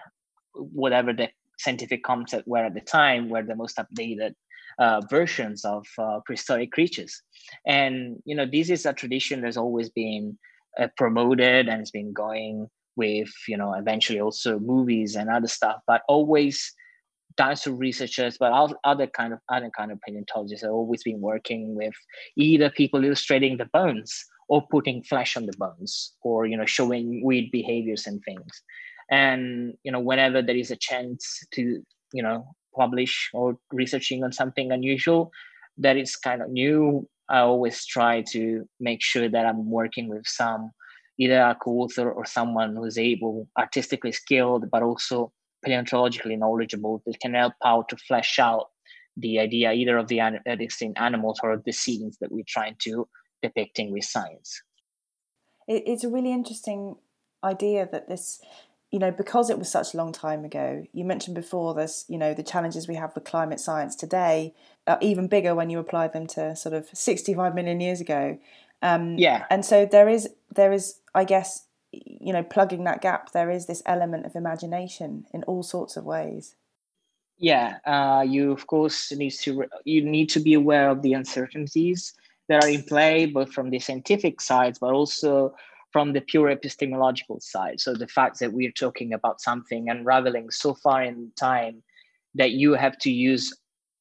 whatever 0.54 1.12
the 1.12 1.28
scientific 1.58 2.02
concept 2.02 2.48
were 2.48 2.64
at 2.64 2.74
the 2.74 2.80
time 2.80 3.28
were 3.28 3.42
the 3.42 3.54
most 3.54 3.76
updated 3.76 4.34
uh, 4.80 5.02
versions 5.10 5.64
of 5.64 5.86
uh, 5.98 6.20
prehistoric 6.24 6.72
creatures. 6.72 7.22
And 7.66 8.16
you 8.24 8.34
know, 8.34 8.46
this 8.50 8.70
is 8.70 8.86
a 8.86 8.92
tradition 8.92 9.42
that's 9.42 9.56
always 9.58 9.90
been 9.90 10.38
uh, 10.78 10.88
promoted 10.96 11.68
and 11.68 11.80
it's 11.80 11.90
been 11.90 12.12
going 12.12 12.68
with 12.96 13.30
you 13.46 13.56
know 13.56 13.74
eventually 13.74 14.20
also 14.20 14.58
movies 14.58 15.14
and 15.14 15.30
other 15.30 15.46
stuff, 15.46 15.76
but 15.86 16.02
always 16.08 16.72
dinosaur 17.36 17.74
researchers, 17.74 18.36
but 18.38 18.52
other 18.84 19.06
kind 19.06 19.32
of 19.32 19.38
other 19.48 19.70
kind 19.76 19.92
of 19.92 20.00
paleontologists 20.00 20.64
have 20.64 20.72
always 20.72 21.02
been 21.02 21.20
working 21.20 21.74
with 21.74 21.94
either 22.36 22.70
people 22.70 23.04
illustrating 23.04 23.56
the 23.56 23.70
bones 23.72 24.24
or 24.48 24.66
putting 24.70 25.02
flesh 25.04 25.36
on 25.36 25.46
the 25.46 25.56
bones, 25.58 26.14
or 26.22 26.46
you 26.46 26.56
know 26.56 26.66
showing 26.66 27.22
weird 27.22 27.50
behaviors 27.52 28.06
and 28.06 28.20
things. 28.24 28.62
And 29.10 29.74
you 29.84 29.92
know 29.92 30.00
whenever 30.00 30.42
there 30.42 30.56
is 30.56 30.70
a 30.70 30.76
chance 30.76 31.40
to 31.52 31.82
you 32.12 32.22
know 32.22 32.46
publish 32.76 33.30
or 33.32 33.56
researching 33.72 34.24
on 34.24 34.32
something 34.32 34.72
unusual 34.72 35.30
that 35.78 35.96
is 35.96 36.16
kind 36.16 36.42
of 36.42 36.50
new, 36.50 37.08
I 37.28 37.40
always 37.40 37.84
try 37.86 38.22
to 38.32 38.68
make 38.80 39.02
sure 39.02 39.28
that 39.28 39.46
I'm 39.46 39.70
working 39.70 40.08
with 40.08 40.26
some 40.26 40.70
either 41.18 41.40
a 41.40 41.54
co-author 41.54 42.10
or 42.10 42.24
someone 42.24 42.74
who's 42.74 42.98
able, 42.98 43.48
artistically 43.58 44.12
skilled, 44.12 44.70
but 44.70 44.82
also 44.82 45.32
paleontologically 45.64 46.36
knowledgeable 46.36 47.02
that 47.06 47.20
can 47.20 47.34
help 47.34 47.52
out 47.64 47.88
to 47.90 47.96
flesh 47.96 48.38
out 48.38 48.68
the 49.16 49.38
idea 49.38 49.72
either 49.72 49.98
of 49.98 50.08
the 50.08 50.18
in 50.18 50.92
animals 50.96 51.38
or 51.42 51.62
the 51.64 51.72
scenes 51.72 52.16
that 52.20 52.32
we're 52.32 52.44
trying 52.48 52.76
to 52.78 53.06
depicting 53.42 53.92
with 53.92 54.04
science. 54.04 54.62
It's 55.68 56.04
a 56.04 56.08
really 56.08 56.32
interesting 56.32 56.96
idea 57.44 57.88
that 57.92 58.08
this 58.08 58.40
you 58.90 58.98
know, 58.98 59.10
because 59.10 59.50
it 59.50 59.58
was 59.58 59.70
such 59.70 59.94
a 59.94 59.96
long 59.96 60.12
time 60.12 60.44
ago, 60.44 60.84
you 60.92 61.04
mentioned 61.04 61.36
before 61.36 61.74
this, 61.74 62.04
you 62.08 62.18
know, 62.18 62.34
the 62.34 62.42
challenges 62.42 62.88
we 62.88 62.96
have 62.96 63.14
with 63.14 63.24
climate 63.24 63.60
science 63.60 63.94
today 63.94 64.52
are 64.86 64.98
even 65.00 65.28
bigger 65.28 65.54
when 65.54 65.70
you 65.70 65.78
apply 65.78 66.08
them 66.08 66.26
to 66.26 66.56
sort 66.56 66.74
of 66.74 66.88
65 66.92 67.54
million 67.54 67.80
years 67.80 68.00
ago. 68.00 68.38
Um, 68.82 69.16
yeah. 69.16 69.44
And 69.48 69.64
so 69.64 69.86
there 69.86 70.08
is, 70.08 70.30
there 70.52 70.72
is, 70.72 70.96
I 71.14 71.24
guess, 71.24 71.66
you 71.92 72.32
know, 72.32 72.42
plugging 72.42 72.84
that 72.84 73.00
gap, 73.00 73.32
there 73.32 73.50
is 73.50 73.66
this 73.66 73.82
element 73.86 74.26
of 74.26 74.34
imagination 74.34 75.26
in 75.32 75.44
all 75.44 75.62
sorts 75.62 75.96
of 75.96 76.04
ways. 76.04 76.56
Yeah, 77.38 77.78
uh, 77.86 78.22
you 78.28 78.52
of 78.52 78.66
course 78.66 79.10
need 79.12 79.30
to 79.30 79.64
you 79.84 80.04
need 80.04 80.28
to 80.28 80.40
be 80.40 80.52
aware 80.52 80.90
of 80.90 81.00
the 81.00 81.14
uncertainties 81.14 82.12
that 82.48 82.62
are 82.62 82.68
in 82.68 82.82
play, 82.82 83.24
both 83.24 83.50
from 83.50 83.70
the 83.70 83.78
scientific 83.78 84.42
sides, 84.42 84.78
but 84.78 84.92
also 84.92 85.54
from 85.92 86.12
the 86.12 86.20
pure 86.20 86.50
epistemological 86.50 87.40
side. 87.40 87.80
So 87.80 87.94
the 87.94 88.06
fact 88.06 88.38
that 88.40 88.52
we're 88.52 88.72
talking 88.72 89.12
about 89.12 89.40
something 89.40 89.88
unraveling 89.88 90.50
so 90.50 90.74
far 90.74 91.02
in 91.02 91.32
time 91.38 91.82
that 92.34 92.52
you 92.52 92.74
have 92.74 92.96
to 92.98 93.10
use 93.10 93.52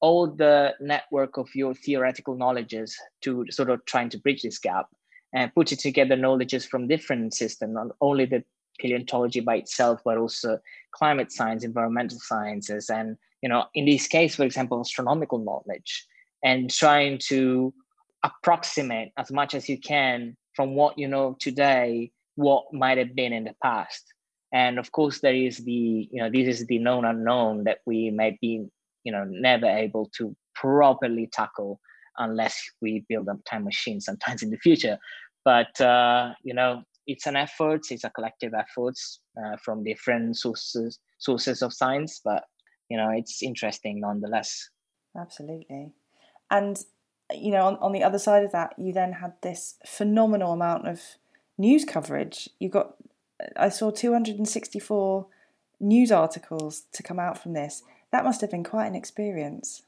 all 0.02 0.28
the 0.28 0.74
network 0.80 1.38
of 1.38 1.50
your 1.54 1.74
theoretical 1.74 2.36
knowledges 2.36 2.96
to 3.22 3.46
sort 3.50 3.70
of 3.70 3.84
trying 3.86 4.10
to 4.10 4.20
bridge 4.20 4.44
this 4.44 4.60
gap 4.60 4.88
and 5.34 5.54
put 5.54 5.72
it 5.72 5.80
together 5.80 6.16
knowledges 6.16 6.66
from 6.66 6.88
different 6.88 7.34
systems, 7.34 7.74
not 7.74 7.88
only 8.02 8.26
the 8.26 8.44
paleontology 8.80 9.42
by 9.42 9.56
itself, 9.56 10.00
but 10.06 10.18
also 10.18 10.60
climate 10.92 11.32
science, 11.32 11.64
environmental 11.64 12.18
sciences, 12.20 12.90
and 12.90 13.18
you 13.42 13.50
know, 13.50 13.66
in 13.74 13.86
this 13.86 14.08
case, 14.08 14.36
for 14.36 14.44
example, 14.44 14.80
astronomical 14.80 15.40
knowledge, 15.40 16.06
and 16.44 16.70
trying 16.70 17.18
to 17.18 17.74
approximate 18.24 19.12
as 19.18 19.32
much 19.32 19.54
as 19.54 19.70
you 19.70 19.80
can 19.80 20.36
from 20.60 20.76
what 20.76 21.00
you 21.00 21.08
know 21.08 21.38
today 21.40 22.12
what 22.36 22.66
might 22.74 22.98
have 22.98 23.16
been 23.16 23.32
in 23.32 23.46
the 23.46 23.56
past. 23.64 24.04
And 24.52 24.78
of 24.78 24.92
course 24.92 25.22
there 25.22 25.34
is 25.34 25.60
the 25.60 26.10
you 26.12 26.22
know 26.22 26.30
this 26.30 26.50
is 26.50 26.68
the 26.68 26.80
known 26.80 27.06
unknown 27.06 27.64
that 27.64 27.78
we 27.86 28.12
might 28.12 28.38
be 28.42 28.68
you 29.06 29.12
know 29.14 29.24
never 29.24 29.68
able 29.68 30.12
to 30.18 30.36
properly 30.56 31.30
tackle 31.32 31.80
unless 32.18 32.62
we 32.82 33.06
build 33.08 33.30
a 33.30 33.38
time 33.50 33.64
machine 33.64 34.02
sometimes 34.02 34.44
in 34.44 34.50
the 34.50 34.58
future. 34.58 34.98
But 35.46 35.80
uh, 35.80 36.34
you 36.44 36.54
know 36.54 36.84
it's 37.08 37.26
an 37.26 37.38
effort 37.38 37.84
it's 37.90 38.04
a 38.04 38.10
collective 38.10 38.54
effort 38.54 38.98
uh, 39.42 39.56
from 39.64 39.86
different 39.86 40.36
sources 40.36 41.00
sources 41.20 41.62
of 41.62 41.74
science 41.74 42.20
but 42.24 42.44
you 42.90 42.98
know 42.98 43.12
it's 43.12 43.42
interesting 43.42 44.02
nonetheless. 44.02 44.70
Absolutely. 45.18 45.94
And 46.52 46.76
you 47.34 47.52
know, 47.52 47.66
on, 47.66 47.78
on 47.78 47.92
the 47.92 48.04
other 48.04 48.20
side 48.20 48.44
of 48.44 48.52
that, 48.52 48.74
you 48.78 48.94
then 48.94 49.14
had 49.14 49.34
this 49.42 49.76
phenomenal 49.86 50.54
amount 50.54 50.88
of 50.88 51.02
news 51.58 51.86
coverage. 51.86 52.50
You 52.60 52.70
got, 52.70 52.96
I 53.56 53.70
saw 53.70 53.92
264 53.92 55.28
news 55.80 56.12
articles 56.12 56.84
to 56.94 57.04
come 57.04 57.20
out 57.20 57.42
from 57.42 57.54
this. 57.54 57.84
That 58.12 58.24
must 58.24 58.42
have 58.42 58.52
been 58.52 58.64
quite 58.64 58.88
an 58.88 58.96
experience. 58.96 59.84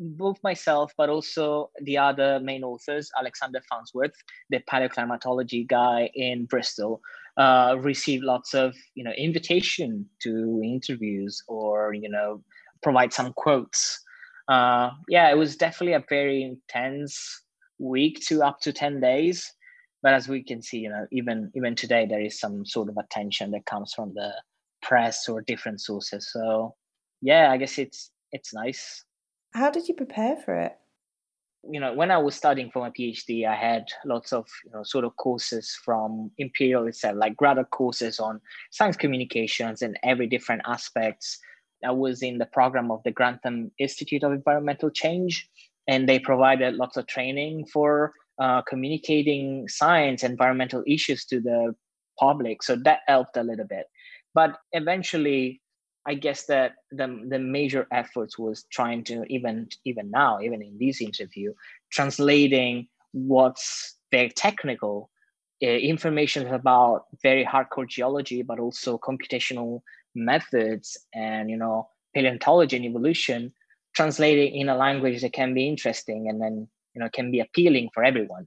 Both 0.00 0.38
myself, 0.42 0.92
but 0.96 1.08
also 1.08 1.70
the 1.82 1.98
other 1.98 2.38
main 2.40 2.62
authors, 2.62 3.10
Alexander 3.18 3.60
Farnsworth, 3.68 4.14
the 4.48 4.60
paleoclimatology 4.60 5.66
guy 5.66 6.10
in 6.14 6.44
Bristol, 6.44 7.00
uh, 7.36 7.76
received 7.80 8.24
lots 8.24 8.54
of 8.54 8.76
you 8.94 9.04
know 9.04 9.12
invitation 9.12 10.06
to 10.20 10.60
interviews 10.62 11.42
or 11.46 11.94
you 11.94 12.08
know 12.08 12.42
provide 12.82 13.12
some 13.12 13.32
quotes 13.32 14.00
uh, 14.48 14.90
yeah, 15.08 15.30
it 15.30 15.36
was 15.36 15.56
definitely 15.56 15.94
a 15.94 16.04
very 16.08 16.42
intense 16.42 17.42
week 17.78 18.20
to 18.26 18.42
up 18.42 18.60
to 18.60 18.72
10 18.72 19.00
days. 19.00 19.52
But 20.02 20.14
as 20.14 20.28
we 20.28 20.42
can 20.42 20.62
see, 20.62 20.78
you 20.78 20.90
know, 20.90 21.06
even 21.10 21.50
even 21.56 21.74
today 21.74 22.06
there 22.06 22.20
is 22.20 22.38
some 22.38 22.64
sort 22.64 22.88
of 22.88 22.96
attention 22.96 23.50
that 23.50 23.66
comes 23.66 23.92
from 23.92 24.14
the 24.14 24.32
press 24.80 25.28
or 25.28 25.40
different 25.42 25.80
sources. 25.80 26.30
So 26.32 26.76
yeah, 27.20 27.50
I 27.50 27.56
guess 27.56 27.78
it's 27.78 28.10
it's 28.30 28.54
nice. 28.54 29.04
How 29.54 29.70
did 29.70 29.88
you 29.88 29.94
prepare 29.94 30.36
for 30.36 30.54
it? 30.54 30.76
You 31.68 31.80
know, 31.80 31.92
when 31.92 32.12
I 32.12 32.18
was 32.18 32.36
studying 32.36 32.70
for 32.70 32.78
my 32.78 32.90
PhD, 32.90 33.44
I 33.44 33.56
had 33.56 33.86
lots 34.04 34.32
of 34.32 34.46
you 34.64 34.70
know 34.70 34.84
sort 34.84 35.04
of 35.04 35.16
courses 35.16 35.76
from 35.84 36.30
Imperial 36.38 36.86
itself, 36.86 37.16
like 37.16 37.36
graduate 37.36 37.70
courses 37.70 38.20
on 38.20 38.40
science 38.70 38.96
communications 38.96 39.82
and 39.82 39.98
every 40.04 40.28
different 40.28 40.62
aspects 40.64 41.40
I 41.84 41.92
was 41.92 42.22
in 42.22 42.38
the 42.38 42.46
program 42.46 42.90
of 42.90 43.02
the 43.04 43.10
Grantham 43.10 43.70
Institute 43.78 44.22
of 44.22 44.32
Environmental 44.32 44.90
Change, 44.90 45.48
and 45.86 46.08
they 46.08 46.18
provided 46.18 46.74
lots 46.74 46.96
of 46.96 47.06
training 47.06 47.66
for 47.72 48.12
uh, 48.38 48.62
communicating 48.62 49.68
science, 49.68 50.22
environmental 50.22 50.82
issues 50.86 51.24
to 51.26 51.40
the 51.40 51.74
public. 52.18 52.62
So 52.62 52.76
that 52.76 53.00
helped 53.06 53.36
a 53.36 53.42
little 53.42 53.66
bit. 53.66 53.86
But 54.34 54.56
eventually, 54.72 55.60
I 56.06 56.14
guess 56.14 56.46
that 56.46 56.74
the, 56.90 57.24
the 57.28 57.38
major 57.38 57.86
efforts 57.92 58.38
was 58.38 58.64
trying 58.70 59.04
to 59.04 59.24
even 59.28 59.68
even 59.84 60.10
now, 60.10 60.40
even 60.40 60.62
in 60.62 60.78
this 60.78 61.00
interview, 61.00 61.52
translating 61.90 62.88
what's 63.12 63.96
very 64.10 64.30
technical 64.30 65.10
uh, 65.62 65.66
information 65.66 66.46
about 66.46 67.06
very 67.22 67.44
hardcore 67.44 67.88
geology, 67.88 68.42
but 68.42 68.58
also 68.58 68.98
computational 68.98 69.80
methods 70.14 70.96
and 71.14 71.50
you 71.50 71.56
know 71.56 71.88
paleontology 72.14 72.76
and 72.76 72.84
evolution 72.84 73.52
translated 73.94 74.52
in 74.52 74.68
a 74.68 74.76
language 74.76 75.20
that 75.22 75.32
can 75.32 75.54
be 75.54 75.68
interesting 75.68 76.28
and 76.28 76.40
then 76.40 76.68
you 76.94 77.00
know 77.00 77.08
can 77.12 77.30
be 77.30 77.40
appealing 77.40 77.88
for 77.92 78.04
everyone. 78.04 78.46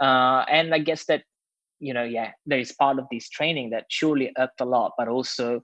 Uh, 0.00 0.44
and 0.50 0.74
i 0.74 0.78
guess 0.78 1.04
that 1.04 1.22
you 1.78 1.92
know 1.94 2.02
yeah 2.02 2.30
there 2.46 2.58
is 2.58 2.72
part 2.72 2.98
of 2.98 3.06
this 3.10 3.28
training 3.28 3.70
that 3.70 3.84
surely 3.88 4.32
helped 4.36 4.60
a 4.60 4.64
lot 4.64 4.92
but 4.96 5.06
also 5.06 5.62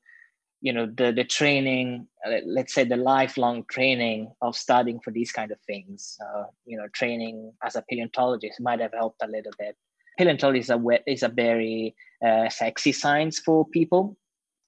you 0.60 0.72
know 0.72 0.86
the 0.86 1.12
the 1.12 1.24
training 1.24 2.06
uh, 2.26 2.38
let's 2.44 2.74
say 2.74 2.84
the 2.84 2.96
lifelong 2.96 3.64
training 3.70 4.30
of 4.42 4.56
studying 4.56 4.98
for 5.00 5.12
these 5.12 5.30
kind 5.30 5.50
of 5.52 5.58
things 5.66 6.18
uh, 6.26 6.44
you 6.66 6.76
know 6.76 6.88
training 6.92 7.52
as 7.64 7.76
a 7.76 7.84
paleontologist 7.88 8.60
might 8.60 8.80
have 8.80 8.92
helped 8.92 9.22
a 9.22 9.26
little 9.26 9.52
bit. 9.58 9.76
Paleontology 10.18 10.58
is 10.58 10.70
a 10.70 10.80
is 11.06 11.22
a 11.22 11.28
very 11.28 11.94
uh, 12.26 12.48
sexy 12.48 12.92
science 12.92 13.38
for 13.38 13.66
people 13.68 14.16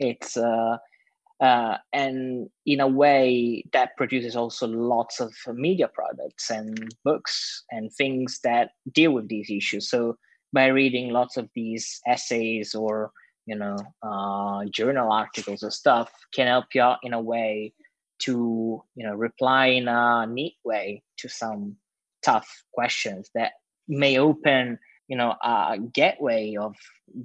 it's 0.01 0.37
uh, 0.37 0.79
uh, 1.41 1.77
and 1.93 2.51
in 2.67 2.81
a 2.81 2.89
way 2.89 3.65
that 3.73 3.97
produces 3.97 4.37
also 4.37 4.67
lots 4.67 5.21
of 5.21 5.33
media 5.55 5.89
products 5.89 6.51
and 6.51 6.95
books 7.05 7.65
and 7.71 7.91
things 7.93 8.41
that 8.45 8.71
deal 8.93 9.13
with 9.13 9.29
these 9.29 9.51
issues. 9.51 9.89
So 9.89 10.17
by 10.53 10.67
reading 10.67 11.11
lots 11.11 11.37
of 11.37 11.49
these 11.55 12.01
essays 12.07 12.75
or 12.75 13.13
you 13.47 13.57
know 13.57 13.77
uh, 14.03 14.65
journal 14.71 15.13
articles 15.13 15.63
or 15.63 15.71
stuff 15.71 16.11
can 16.35 16.47
help 16.47 16.67
you 16.75 16.83
out 16.83 16.99
in 17.03 17.15
a 17.15 17.21
way 17.21 17.73
to 18.21 18.83
you 18.95 19.07
know 19.07 19.15
reply 19.15 19.67
in 19.67 19.89
a 19.89 20.27
neat 20.27 20.57
way 20.65 21.03
to 21.19 21.29
some 21.29 21.77
tough 22.23 22.65
questions 22.75 23.31
that 23.35 23.53
may 23.89 24.19
open 24.19 24.79
you 25.11 25.17
know 25.17 25.35
a 25.43 25.77
gateway 25.93 26.55
of 26.59 26.75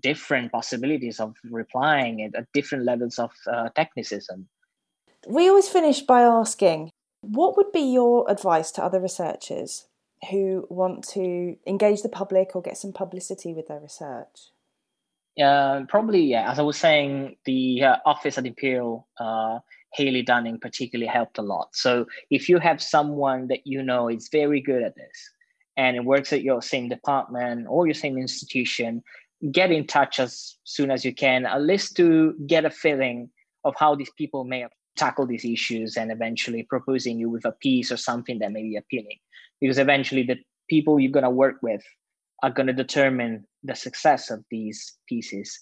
different 0.01 0.51
possibilities 0.51 1.19
of 1.19 1.35
replying 1.49 2.23
at, 2.23 2.51
different 2.51 2.83
levels 2.83 3.19
of 3.19 3.31
uh, 3.47 3.69
technicism 3.77 4.45
we 5.27 5.47
always 5.47 5.69
finish 5.69 6.01
by 6.01 6.21
asking 6.21 6.89
what 7.21 7.55
would 7.55 7.71
be 7.71 7.93
your 7.99 8.29
advice 8.29 8.71
to 8.71 8.83
other 8.83 8.99
researchers 8.99 9.85
who 10.31 10.65
want 10.69 11.07
to 11.07 11.55
engage 11.67 12.01
the 12.01 12.09
public 12.09 12.55
or 12.55 12.61
get 12.61 12.77
some 12.77 12.91
publicity 12.91 13.53
with 13.53 13.67
their 13.67 13.79
research 13.79 14.49
uh, 15.39 15.81
probably 15.87 16.23
yeah 16.23 16.51
as 16.51 16.57
i 16.57 16.63
was 16.63 16.77
saying 16.77 17.35
the 17.45 17.83
uh, 17.83 17.97
office 18.05 18.37
at 18.37 18.45
imperial 18.45 19.07
uh, 19.19 19.59
Hayley 19.93 20.23
Dunning 20.23 20.59
particularly 20.59 21.07
helped 21.07 21.37
a 21.37 21.41
lot. 21.41 21.69
So 21.73 22.05
if 22.29 22.49
you 22.49 22.59
have 22.59 22.81
someone 22.81 23.47
that 23.47 23.65
you 23.65 23.81
know 23.81 24.09
is 24.09 24.27
very 24.27 24.59
good 24.59 24.83
at 24.83 24.93
this 24.97 25.31
and 25.77 25.95
it 25.95 26.05
works 26.05 26.31
at 26.31 26.43
your 26.43 26.61
same 26.61 26.89
department 26.89 27.67
or 27.69 27.85
your 27.87 27.93
same 27.93 28.17
institution, 28.17 29.03
get 29.51 29.71
in 29.71 29.85
touch 29.85 30.19
as 30.19 30.55
soon 30.63 30.91
as 30.91 31.03
you 31.03 31.13
can, 31.13 31.45
at 31.45 31.61
least 31.61 31.95
to 31.97 32.33
get 32.47 32.65
a 32.65 32.69
feeling 32.69 33.29
of 33.63 33.73
how 33.77 33.95
these 33.95 34.11
people 34.17 34.43
may 34.43 34.65
tackle 34.95 35.25
these 35.25 35.45
issues 35.45 35.97
and 35.97 36.11
eventually 36.11 36.63
proposing 36.63 37.19
you 37.19 37.29
with 37.29 37.45
a 37.45 37.51
piece 37.51 37.91
or 37.91 37.97
something 37.97 38.39
that 38.39 38.51
may 38.51 38.63
be 38.63 38.77
appealing. 38.77 39.17
Because 39.59 39.77
eventually 39.77 40.23
the 40.23 40.37
people 40.69 40.99
you're 40.99 41.11
going 41.11 41.23
to 41.23 41.29
work 41.29 41.57
with 41.61 41.83
are 42.43 42.51
going 42.51 42.67
to 42.67 42.73
determine 42.73 43.45
the 43.63 43.75
success 43.75 44.29
of 44.29 44.43
these 44.51 44.97
pieces. 45.07 45.59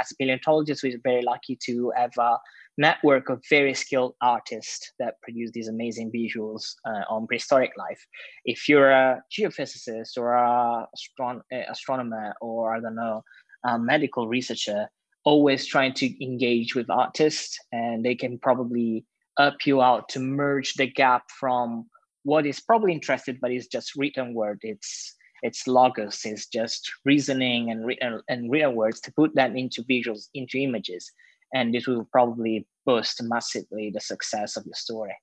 As 0.00 0.12
paleontologists, 0.18 0.82
we're 0.82 0.98
very 1.02 1.22
lucky 1.22 1.58
to 1.66 1.92
have 1.96 2.12
a 2.18 2.38
network 2.78 3.30
of 3.30 3.42
very 3.48 3.74
skilled 3.74 4.14
artists 4.20 4.92
that 4.98 5.14
produce 5.22 5.50
these 5.52 5.68
amazing 5.68 6.12
visuals 6.12 6.74
uh, 6.86 7.02
on 7.08 7.26
prehistoric 7.26 7.72
life. 7.78 8.04
If 8.44 8.68
you're 8.68 8.90
a 8.90 9.22
geophysicist 9.32 10.18
or 10.18 10.34
a 10.34 10.86
astron- 10.94 11.42
astronomer 11.70 12.34
or 12.40 12.74
I 12.74 12.80
don't 12.80 12.96
know, 12.96 13.22
a 13.64 13.78
medical 13.78 14.28
researcher, 14.28 14.88
always 15.24 15.66
trying 15.66 15.94
to 15.94 16.24
engage 16.24 16.74
with 16.74 16.90
artists, 16.90 17.58
and 17.72 18.04
they 18.04 18.14
can 18.14 18.38
probably 18.38 19.04
help 19.38 19.66
you 19.66 19.82
out 19.82 20.08
to 20.10 20.20
merge 20.20 20.74
the 20.74 20.86
gap 20.86 21.24
from 21.40 21.86
what 22.22 22.46
is 22.46 22.60
probably 22.60 22.92
interested 22.92 23.38
but 23.40 23.52
is 23.52 23.66
just 23.66 23.92
written 23.96 24.34
word. 24.34 24.58
It's 24.62 25.14
it's 25.42 25.66
logos, 25.66 26.22
it's 26.24 26.46
just 26.46 26.90
reasoning 27.04 27.70
and 27.70 27.86
written 27.86 28.20
and 28.28 28.50
written 28.50 28.74
words 28.74 29.00
to 29.00 29.12
put 29.12 29.34
that 29.34 29.54
into 29.56 29.82
visuals, 29.84 30.28
into 30.34 30.58
images 30.58 31.10
and 31.54 31.74
this 31.74 31.86
will 31.86 32.04
probably 32.04 32.66
boost 32.84 33.22
massively 33.22 33.90
the 33.90 34.00
success 34.00 34.56
of 34.56 34.66
your 34.66 34.74
story. 34.74 35.16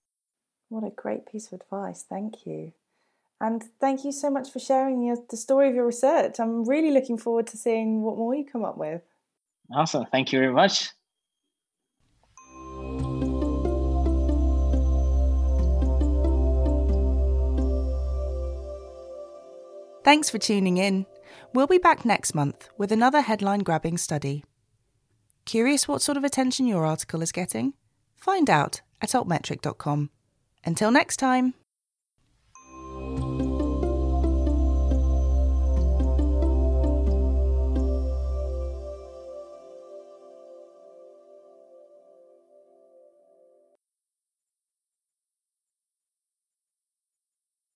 What 0.70 0.84
a 0.84 0.90
great 0.90 1.26
piece 1.26 1.48
of 1.48 1.62
advice. 1.62 2.06
Thank 2.10 2.46
you. 2.46 2.74
And 3.40 3.64
thank 3.80 4.06
you 4.06 4.12
so 4.12 4.30
much 4.30 4.52
for 4.52 4.60
sharing 4.60 5.04
your, 5.04 5.18
the 5.30 5.38
story 5.38 5.70
of 5.70 5.76
your 5.76 5.86
research. 5.86 6.40
I'm 6.40 6.64
really 6.64 6.92
looking 6.92 7.18
forward 7.18 7.48
to 7.48 7.58
seeing 7.58 8.02
what 8.02 8.18
more 8.18 8.34
you 8.34 8.46
come 8.46 8.64
up 8.64 8.78
with. 8.78 9.02
Awesome. 9.74 10.06
Thank 10.12 10.32
you 10.32 10.40
very 10.40 10.54
much. 10.54 10.90
Thanks 20.04 20.30
for 20.30 20.38
tuning 20.38 20.78
in. 20.78 21.06
We'll 21.54 21.68
be 21.68 21.78
back 21.78 22.04
next 22.04 22.36
month 22.36 22.68
with 22.78 22.92
another 22.92 23.22
headline 23.22 23.60
grabbing 23.62 23.98
study. 23.98 24.44
Curious 25.46 25.88
what 25.88 26.02
sort 26.02 26.18
of 26.18 26.26
attention 26.26 26.68
your 26.68 26.86
article 26.86 27.22
is 27.22 27.32
getting? 27.32 27.74
Find 28.16 28.50
out 28.50 28.82
at 29.02 29.12
altmetric.com. 29.12 30.10
Until 30.66 30.92
next 30.92 31.18
time. 31.18 31.54